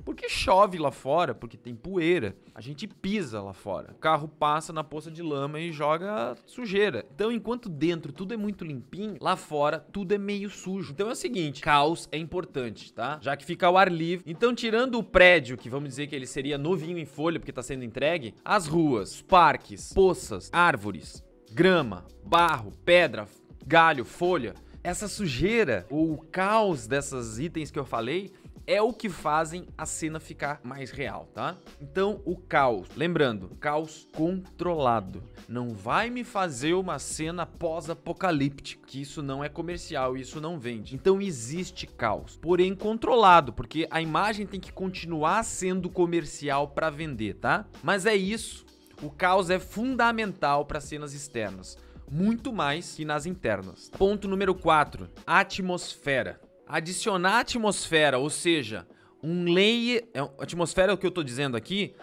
Porque 0.07 0.29
chove 0.29 0.77
lá 0.77 0.89
fora, 0.89 1.35
porque 1.35 1.57
tem 1.57 1.75
poeira. 1.75 2.33
A 2.55 2.61
gente 2.61 2.87
pisa 2.87 3.41
lá 3.41 3.51
fora. 3.51 3.91
O 3.91 3.99
carro 3.99 4.25
passa 4.25 4.71
na 4.71 4.81
poça 4.81 5.11
de 5.11 5.21
lama 5.21 5.59
e 5.59 5.69
joga 5.73 6.33
sujeira. 6.45 7.05
Então, 7.13 7.29
enquanto 7.29 7.67
dentro 7.67 8.13
tudo 8.13 8.33
é 8.33 8.37
muito 8.37 8.63
limpinho, 8.63 9.17
lá 9.19 9.35
fora 9.35 9.85
tudo 9.91 10.13
é 10.13 10.17
meio 10.17 10.49
sujo. 10.49 10.93
Então 10.93 11.09
é 11.09 11.11
o 11.11 11.15
seguinte, 11.15 11.59
caos 11.59 12.07
é 12.09 12.17
importante, 12.17 12.93
tá? 12.93 13.19
Já 13.21 13.35
que 13.35 13.43
fica 13.43 13.67
ao 13.67 13.75
ar 13.75 13.91
livre. 13.91 14.23
Então, 14.25 14.55
tirando 14.55 14.97
o 14.97 15.03
prédio, 15.03 15.57
que 15.57 15.69
vamos 15.69 15.89
dizer 15.89 16.07
que 16.07 16.15
ele 16.15 16.25
seria 16.25 16.57
novinho 16.57 16.97
em 16.97 17.05
folha 17.05 17.37
porque 17.37 17.51
tá 17.51 17.61
sendo 17.61 17.83
entregue, 17.83 18.33
as 18.45 18.65
ruas, 18.65 19.21
parques, 19.21 19.91
poças, 19.91 20.49
árvores, 20.53 21.21
grama, 21.51 22.05
barro, 22.23 22.71
pedra, 22.85 23.27
galho, 23.65 24.05
folha, 24.05 24.55
essa 24.81 25.09
sujeira 25.09 25.85
ou 25.89 26.13
o 26.13 26.17
caos 26.17 26.87
dessas 26.87 27.39
itens 27.39 27.69
que 27.69 27.77
eu 27.77 27.83
falei 27.83 28.31
é 28.67 28.81
o 28.81 28.91
que 28.91 29.07
fazem 29.07 29.65
a 29.77 29.85
cena 29.85 30.19
ficar 30.19 30.59
mais 30.61 30.91
real, 30.91 31.29
tá? 31.33 31.55
Então, 31.81 32.21
o 32.25 32.35
caos, 32.35 32.89
lembrando, 32.97 33.55
caos 33.61 34.05
controlado. 34.13 35.23
Não 35.47 35.69
vai 35.69 36.09
me 36.09 36.25
fazer 36.25 36.73
uma 36.73 36.99
cena 36.99 37.45
pós-apocalíptica, 37.45 38.85
que 38.85 39.01
isso 39.01 39.23
não 39.23 39.41
é 39.41 39.47
comercial, 39.47 40.17
isso 40.17 40.41
não 40.41 40.59
vende. 40.59 40.93
Então 40.93 41.21
existe 41.21 41.87
caos, 41.87 42.37
porém 42.41 42.75
controlado, 42.75 43.53
porque 43.53 43.87
a 43.89 44.01
imagem 44.01 44.45
tem 44.45 44.59
que 44.59 44.73
continuar 44.73 45.43
sendo 45.43 45.89
comercial 45.89 46.67
para 46.67 46.89
vender, 46.89 47.35
tá? 47.35 47.65
Mas 47.81 48.05
é 48.05 48.15
isso. 48.15 48.65
O 49.01 49.09
caos 49.09 49.49
é 49.49 49.59
fundamental 49.59 50.65
para 50.65 50.81
cenas 50.81 51.13
externas 51.13 51.77
muito 52.09 52.53
mais 52.53 52.95
que 52.95 53.03
nas 53.03 53.25
internas. 53.25 53.91
Ponto 53.97 54.29
número 54.29 54.55
4: 54.55 55.09
atmosfera 55.25 56.39
adicionar 56.67 57.39
atmosfera, 57.39 58.17
ou 58.17 58.29
seja, 58.29 58.87
um 59.23 59.45
layer. 59.45 60.07
É, 60.13 60.19
atmosfera, 60.39 60.93
o 60.93 60.97
que 60.97 61.05
eu 61.05 61.09
estou 61.09 61.23
dizendo 61.23 61.55
aqui, 61.55 61.95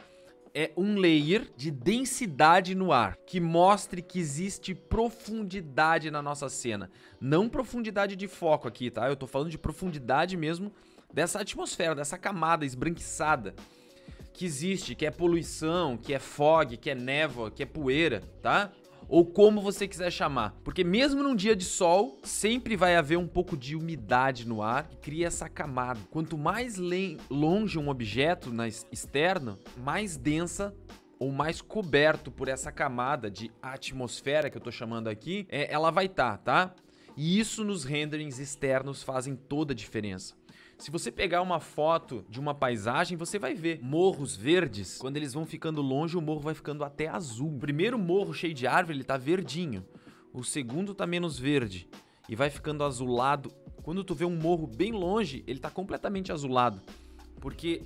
é 0.54 0.72
um 0.76 0.96
layer 0.96 1.48
de 1.56 1.70
densidade 1.70 2.74
no 2.74 2.92
ar 2.92 3.16
que 3.26 3.40
mostre 3.40 4.00
que 4.00 4.20
existe 4.20 4.74
profundidade 4.74 6.10
na 6.10 6.22
nossa 6.22 6.48
cena. 6.48 6.90
Não 7.20 7.48
profundidade 7.48 8.14
de 8.14 8.28
foco 8.28 8.68
aqui, 8.68 8.90
tá? 8.90 9.06
Eu 9.08 9.14
estou 9.14 9.28
falando 9.28 9.50
de 9.50 9.58
profundidade 9.58 10.36
mesmo 10.36 10.72
dessa 11.12 11.40
atmosfera, 11.40 11.94
dessa 11.94 12.16
camada 12.16 12.64
esbranquiçada 12.64 13.54
que 14.32 14.44
existe, 14.44 14.94
que 14.94 15.06
é 15.06 15.10
poluição, 15.10 15.96
que 15.96 16.12
é 16.12 16.18
fog, 16.18 16.76
que 16.76 16.90
é 16.90 16.94
névoa, 16.94 17.50
que 17.50 17.62
é 17.62 17.66
poeira, 17.66 18.22
tá? 18.42 18.72
Ou 19.14 19.24
como 19.24 19.60
você 19.60 19.86
quiser 19.86 20.10
chamar. 20.10 20.56
Porque 20.64 20.82
mesmo 20.82 21.22
num 21.22 21.36
dia 21.36 21.54
de 21.54 21.64
sol, 21.64 22.18
sempre 22.24 22.74
vai 22.74 22.96
haver 22.96 23.16
um 23.16 23.28
pouco 23.28 23.56
de 23.56 23.76
umidade 23.76 24.44
no 24.44 24.60
ar 24.60 24.88
que 24.88 24.96
cria 24.96 25.28
essa 25.28 25.48
camada. 25.48 26.00
Quanto 26.10 26.36
mais 26.36 26.78
longe 27.30 27.78
um 27.78 27.88
objeto 27.90 28.52
na 28.52 28.66
externa, 28.66 29.56
mais 29.76 30.16
densa 30.16 30.74
ou 31.16 31.30
mais 31.30 31.62
coberto 31.62 32.28
por 32.28 32.48
essa 32.48 32.72
camada 32.72 33.30
de 33.30 33.52
atmosfera 33.62 34.50
que 34.50 34.56
eu 34.56 34.60
tô 34.60 34.72
chamando 34.72 35.06
aqui, 35.06 35.46
é, 35.48 35.72
ela 35.72 35.92
vai 35.92 36.06
estar, 36.06 36.38
tá, 36.38 36.66
tá? 36.66 36.74
E 37.16 37.38
isso 37.38 37.62
nos 37.62 37.84
renderings 37.84 38.40
externos 38.40 39.04
fazem 39.04 39.36
toda 39.36 39.72
a 39.72 39.76
diferença. 39.76 40.34
Se 40.84 40.90
você 40.90 41.10
pegar 41.10 41.40
uma 41.40 41.60
foto 41.60 42.26
de 42.28 42.38
uma 42.38 42.54
paisagem, 42.54 43.16
você 43.16 43.38
vai 43.38 43.54
ver 43.54 43.80
morros 43.82 44.36
verdes. 44.36 44.98
Quando 44.98 45.16
eles 45.16 45.32
vão 45.32 45.46
ficando 45.46 45.80
longe, 45.80 46.14
o 46.14 46.20
morro 46.20 46.40
vai 46.40 46.52
ficando 46.52 46.84
até 46.84 47.08
azul. 47.08 47.56
O 47.56 47.58
primeiro 47.58 47.98
morro 47.98 48.34
cheio 48.34 48.52
de 48.52 48.66
árvore, 48.66 48.98
ele 48.98 49.02
tá 49.02 49.16
verdinho. 49.16 49.82
O 50.30 50.44
segundo 50.44 50.94
tá 50.94 51.06
menos 51.06 51.38
verde 51.38 51.88
e 52.28 52.36
vai 52.36 52.50
ficando 52.50 52.84
azulado. 52.84 53.50
Quando 53.82 54.04
tu 54.04 54.14
vê 54.14 54.26
um 54.26 54.36
morro 54.36 54.66
bem 54.66 54.92
longe, 54.92 55.42
ele 55.46 55.58
tá 55.58 55.70
completamente 55.70 56.30
azulado, 56.30 56.82
porque 57.40 57.80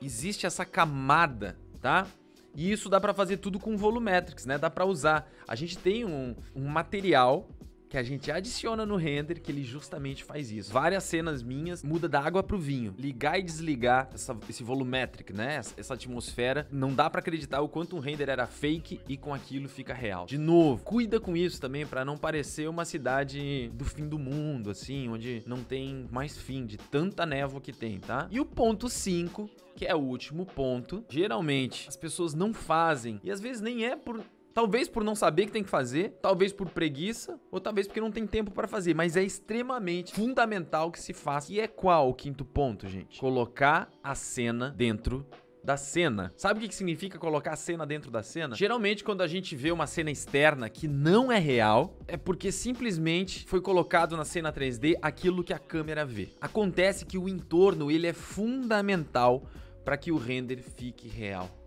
existe 0.00 0.46
essa 0.46 0.64
camada, 0.64 1.58
tá? 1.80 2.06
E 2.54 2.70
isso 2.70 2.88
dá 2.88 3.00
para 3.00 3.12
fazer 3.12 3.38
tudo 3.38 3.58
com 3.58 3.76
volumetrics, 3.76 4.46
né? 4.46 4.56
Dá 4.56 4.70
para 4.70 4.84
usar. 4.84 5.28
A 5.48 5.56
gente 5.56 5.76
tem 5.76 6.04
um, 6.04 6.36
um 6.54 6.68
material 6.68 7.48
que 7.90 7.98
a 7.98 8.02
gente 8.04 8.30
adiciona 8.30 8.86
no 8.86 8.94
render 8.94 9.40
que 9.40 9.50
ele 9.50 9.64
justamente 9.64 10.22
faz 10.22 10.52
isso. 10.52 10.72
Várias 10.72 11.02
cenas 11.02 11.42
minhas 11.42 11.82
muda 11.82 12.08
da 12.08 12.20
água 12.20 12.40
pro 12.40 12.56
vinho. 12.56 12.94
Ligar 12.96 13.36
e 13.40 13.42
desligar 13.42 14.08
essa, 14.14 14.38
esse 14.48 14.62
volumetric, 14.62 15.32
né? 15.32 15.56
Essa, 15.56 15.74
essa 15.76 15.94
atmosfera. 15.94 16.68
Não 16.70 16.94
dá 16.94 17.10
para 17.10 17.18
acreditar 17.18 17.60
o 17.60 17.68
quanto 17.68 17.96
um 17.96 17.98
render 17.98 18.28
era 18.28 18.46
fake 18.46 19.00
e 19.08 19.16
com 19.16 19.34
aquilo 19.34 19.68
fica 19.68 19.92
real. 19.92 20.24
De 20.24 20.38
novo, 20.38 20.84
cuida 20.84 21.18
com 21.18 21.36
isso 21.36 21.60
também 21.60 21.84
para 21.84 22.04
não 22.04 22.16
parecer 22.16 22.68
uma 22.68 22.84
cidade 22.84 23.68
do 23.74 23.84
fim 23.84 24.08
do 24.08 24.20
mundo, 24.20 24.70
assim, 24.70 25.08
onde 25.08 25.42
não 25.44 25.64
tem 25.64 26.06
mais 26.12 26.38
fim 26.38 26.64
de 26.64 26.76
tanta 26.76 27.26
névoa 27.26 27.60
que 27.60 27.72
tem, 27.72 27.98
tá? 27.98 28.28
E 28.30 28.38
o 28.38 28.46
ponto 28.46 28.88
5 28.88 29.50
que 29.74 29.86
é 29.86 29.94
o 29.94 29.98
último 29.98 30.44
ponto. 30.44 31.02
Geralmente 31.08 31.88
as 31.88 31.96
pessoas 31.96 32.34
não 32.34 32.52
fazem 32.52 33.18
e 33.24 33.30
às 33.30 33.40
vezes 33.40 33.62
nem 33.62 33.86
é 33.86 33.96
por 33.96 34.22
Talvez 34.52 34.88
por 34.88 35.04
não 35.04 35.14
saber 35.14 35.46
que 35.46 35.52
tem 35.52 35.62
que 35.62 35.70
fazer, 35.70 36.18
talvez 36.20 36.52
por 36.52 36.68
preguiça, 36.68 37.38
ou 37.50 37.60
talvez 37.60 37.86
porque 37.86 38.00
não 38.00 38.10
tem 38.10 38.26
tempo 38.26 38.50
para 38.50 38.66
fazer, 38.66 38.94
mas 38.94 39.16
é 39.16 39.22
extremamente 39.22 40.12
fundamental 40.12 40.90
que 40.90 41.00
se 41.00 41.12
faça. 41.12 41.52
E 41.52 41.60
é 41.60 41.68
qual 41.68 42.08
o 42.08 42.14
quinto 42.14 42.44
ponto, 42.44 42.88
gente? 42.88 43.20
Colocar 43.20 43.88
a 44.02 44.14
cena 44.14 44.74
dentro 44.76 45.26
da 45.62 45.76
cena. 45.76 46.32
Sabe 46.36 46.64
o 46.64 46.68
que 46.68 46.74
significa 46.74 47.18
colocar 47.18 47.52
a 47.52 47.56
cena 47.56 47.86
dentro 47.86 48.10
da 48.10 48.22
cena? 48.22 48.56
Geralmente, 48.56 49.04
quando 49.04 49.22
a 49.22 49.26
gente 49.26 49.54
vê 49.54 49.70
uma 49.70 49.86
cena 49.86 50.10
externa 50.10 50.68
que 50.68 50.88
não 50.88 51.30
é 51.30 51.38
real, 51.38 51.96
é 52.08 52.16
porque 52.16 52.50
simplesmente 52.50 53.44
foi 53.46 53.60
colocado 53.60 54.16
na 54.16 54.24
cena 54.24 54.52
3D 54.52 54.96
aquilo 55.02 55.44
que 55.44 55.52
a 55.52 55.58
câmera 55.58 56.04
vê. 56.04 56.30
Acontece 56.40 57.04
que 57.04 57.18
o 57.18 57.28
entorno 57.28 57.90
ele 57.90 58.06
é 58.06 58.12
fundamental 58.12 59.44
para 59.84 59.96
que 59.96 60.10
o 60.10 60.16
render 60.16 60.62
fique 60.62 61.08
real. 61.08 61.59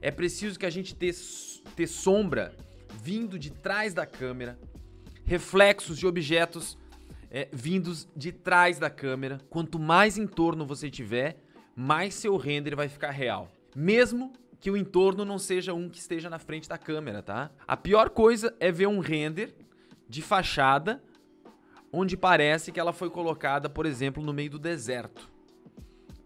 É 0.00 0.10
preciso 0.10 0.58
que 0.58 0.66
a 0.66 0.70
gente 0.70 0.94
ter, 0.94 1.14
ter 1.74 1.86
sombra 1.86 2.54
vindo 3.00 3.38
de 3.38 3.50
trás 3.50 3.94
da 3.94 4.06
câmera, 4.06 4.58
reflexos 5.24 5.98
de 5.98 6.06
objetos 6.06 6.78
é, 7.30 7.48
vindos 7.52 8.08
de 8.16 8.32
trás 8.32 8.78
da 8.78 8.90
câmera. 8.90 9.40
Quanto 9.50 9.78
mais 9.78 10.16
entorno 10.16 10.66
você 10.66 10.90
tiver, 10.90 11.36
mais 11.74 12.14
seu 12.14 12.36
render 12.36 12.74
vai 12.74 12.88
ficar 12.88 13.10
real. 13.10 13.50
Mesmo 13.74 14.32
que 14.60 14.70
o 14.70 14.76
entorno 14.76 15.24
não 15.24 15.38
seja 15.38 15.72
um 15.72 15.88
que 15.88 15.98
esteja 15.98 16.28
na 16.28 16.38
frente 16.38 16.68
da 16.68 16.76
câmera, 16.76 17.22
tá? 17.22 17.50
A 17.66 17.76
pior 17.76 18.10
coisa 18.10 18.54
é 18.58 18.72
ver 18.72 18.88
um 18.88 18.98
render 18.98 19.54
de 20.08 20.22
fachada 20.22 21.02
onde 21.92 22.16
parece 22.16 22.72
que 22.72 22.80
ela 22.80 22.92
foi 22.92 23.08
colocada, 23.08 23.68
por 23.68 23.86
exemplo, 23.86 24.22
no 24.22 24.32
meio 24.32 24.50
do 24.50 24.58
deserto. 24.58 25.30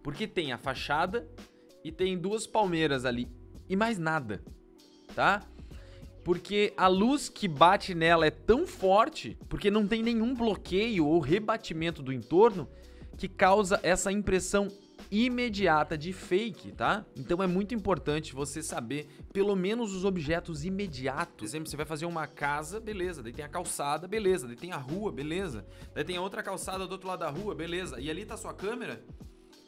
Porque 0.03 0.27
tem 0.27 0.53
a 0.53 0.59
fachada 0.59 1.29
e 1.85 1.93
tem 1.93 2.19
duas 2.19 2.47
palmeiras 2.47 3.05
ali 3.05 3.29
e 3.73 3.77
mais 3.77 3.99
nada, 3.99 4.43
tá? 5.15 5.43
Porque 6.23 6.75
a 6.77 6.89
luz 6.89 7.31
que 7.31 7.49
bate 7.49 7.95
nela 7.95 8.27
é 8.27 8.31
tão 8.31 8.67
forte, 8.67 9.39
porque 9.49 9.71
não 9.71 9.89
tem 9.89 10.03
nenhum 10.03 10.35
bloqueio 10.35 11.07
ou 11.07 11.19
rebatimento 11.21 12.03
do 12.03 12.13
entorno, 12.13 12.69
que 13.17 13.27
causa 13.27 13.81
essa 13.83 14.13
impressão 14.13 14.69
imediata 15.11 15.97
de 15.97 16.13
fake, 16.13 16.73
tá? 16.73 17.07
Então 17.17 17.43
é 17.43 17.47
muito 17.47 17.75
importante 17.75 18.35
você 18.35 18.63
saber 18.63 19.09
pelo 19.33 19.57
menos 19.57 19.95
os 19.95 20.05
objetos 20.05 20.67
imediatos. 20.67 21.37
Por 21.39 21.45
exemplo, 21.47 21.71
você 21.71 21.77
vai 21.79 21.87
fazer 21.87 22.05
uma 22.05 22.27
casa, 22.27 22.79
beleza, 22.79 23.23
daí 23.23 23.33
tem 23.33 23.45
a 23.45 23.49
calçada, 23.49 24.07
beleza, 24.07 24.47
daí 24.47 24.57
tem 24.57 24.73
a 24.73 24.77
rua, 24.77 25.11
beleza, 25.11 25.65
daí 25.95 26.05
tem 26.05 26.19
a 26.19 26.21
outra 26.21 26.43
calçada 26.43 26.87
do 26.87 26.93
outro 26.93 27.09
lado 27.09 27.21
da 27.21 27.31
rua, 27.31 27.55
beleza, 27.55 27.99
e 27.99 28.11
ali 28.11 28.27
tá 28.27 28.35
a 28.35 28.39
sua 28.39 28.53
câmera, 28.53 29.03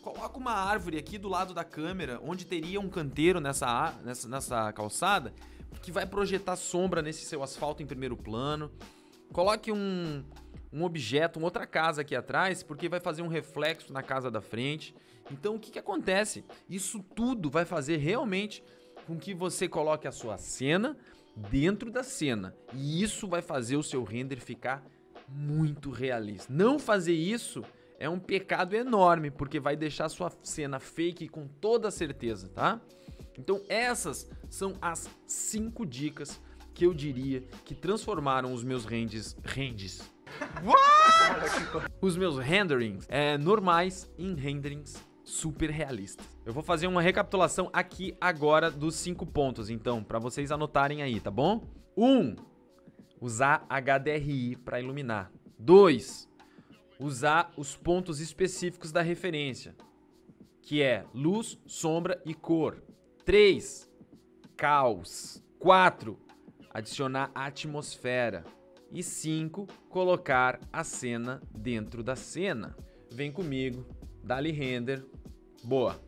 Coloca 0.04 0.36
uma 0.36 0.52
árvore 0.52 0.98
aqui 0.98 1.16
do 1.16 1.30
lado 1.30 1.54
da 1.54 1.64
câmera, 1.64 2.20
onde 2.22 2.44
teria 2.44 2.78
um 2.78 2.90
canteiro 2.90 3.40
nessa, 3.40 3.94
nessa, 4.04 4.28
nessa 4.28 4.70
calçada, 4.74 5.32
que 5.80 5.90
vai 5.90 6.04
projetar 6.04 6.56
sombra 6.56 7.00
nesse 7.00 7.24
seu 7.24 7.42
asfalto 7.42 7.82
em 7.82 7.86
primeiro 7.86 8.14
plano. 8.14 8.70
Coloque 9.32 9.72
um, 9.72 10.22
um 10.70 10.84
objeto, 10.84 11.38
uma 11.38 11.46
outra 11.46 11.66
casa 11.66 12.02
aqui 12.02 12.14
atrás, 12.14 12.62
porque 12.62 12.86
vai 12.86 13.00
fazer 13.00 13.22
um 13.22 13.28
reflexo 13.28 13.94
na 13.94 14.02
casa 14.02 14.30
da 14.30 14.42
frente. 14.42 14.94
Então, 15.30 15.54
o 15.54 15.58
que, 15.58 15.70
que 15.70 15.78
acontece? 15.78 16.44
Isso 16.68 17.02
tudo 17.16 17.48
vai 17.48 17.64
fazer 17.64 17.96
realmente 17.96 18.62
com 19.06 19.16
que 19.16 19.32
você 19.32 19.66
coloque 19.66 20.06
a 20.06 20.12
sua 20.12 20.36
cena 20.36 20.98
dentro 21.34 21.90
da 21.90 22.02
cena. 22.02 22.54
E 22.74 23.02
isso 23.02 23.26
vai 23.26 23.40
fazer 23.40 23.78
o 23.78 23.82
seu 23.82 24.04
render 24.04 24.36
ficar 24.36 24.84
muito 25.26 25.88
realista. 25.88 26.52
Não 26.52 26.78
fazer 26.78 27.14
isso 27.14 27.64
é 28.04 28.08
um 28.08 28.18
pecado 28.18 28.76
enorme, 28.76 29.30
porque 29.30 29.58
vai 29.58 29.76
deixar 29.76 30.10
sua 30.10 30.30
cena 30.42 30.78
fake 30.78 31.26
com 31.26 31.48
toda 31.48 31.90
certeza, 31.90 32.48
tá? 32.50 32.78
Então 33.38 33.62
essas 33.66 34.30
são 34.50 34.74
as 34.80 35.08
cinco 35.26 35.86
dicas 35.86 36.38
que 36.74 36.84
eu 36.84 36.92
diria 36.92 37.40
que 37.64 37.74
transformaram 37.74 38.52
os 38.52 38.62
meus 38.62 38.84
rendes... 38.84 39.34
Rendes? 39.42 40.02
os 42.00 42.16
meus 42.16 42.38
renderings 42.38 43.06
é, 43.08 43.38
normais 43.38 44.10
em 44.18 44.34
renderings 44.34 45.02
super 45.22 45.70
realistas. 45.70 46.26
Eu 46.44 46.52
vou 46.52 46.62
fazer 46.62 46.86
uma 46.86 47.00
recapitulação 47.00 47.70
aqui 47.72 48.14
agora 48.20 48.70
dos 48.70 48.96
cinco 48.96 49.24
pontos, 49.24 49.70
então, 49.70 50.04
para 50.04 50.18
vocês 50.18 50.52
anotarem 50.52 51.02
aí, 51.02 51.20
tá 51.20 51.30
bom? 51.30 51.66
1. 51.96 52.06
Um, 52.06 52.36
usar 53.18 53.66
HDRI 53.70 54.56
para 54.56 54.80
iluminar. 54.80 55.32
2 55.58 56.33
usar 56.98 57.52
os 57.56 57.76
pontos 57.76 58.20
específicos 58.20 58.92
da 58.92 59.02
referência, 59.02 59.74
que 60.62 60.82
é 60.82 61.04
luz, 61.14 61.58
sombra 61.66 62.20
e 62.24 62.34
cor. 62.34 62.82
3. 63.24 63.90
Caos. 64.56 65.42
4. 65.58 66.18
Adicionar 66.70 67.30
atmosfera. 67.34 68.44
E 68.92 69.02
5. 69.02 69.66
Colocar 69.88 70.60
a 70.72 70.84
cena 70.84 71.42
dentro 71.50 72.02
da 72.02 72.16
cena. 72.16 72.76
Vem 73.10 73.32
comigo, 73.32 73.86
dá-lhe 74.22 74.50
render. 74.50 75.04
Boa! 75.62 76.03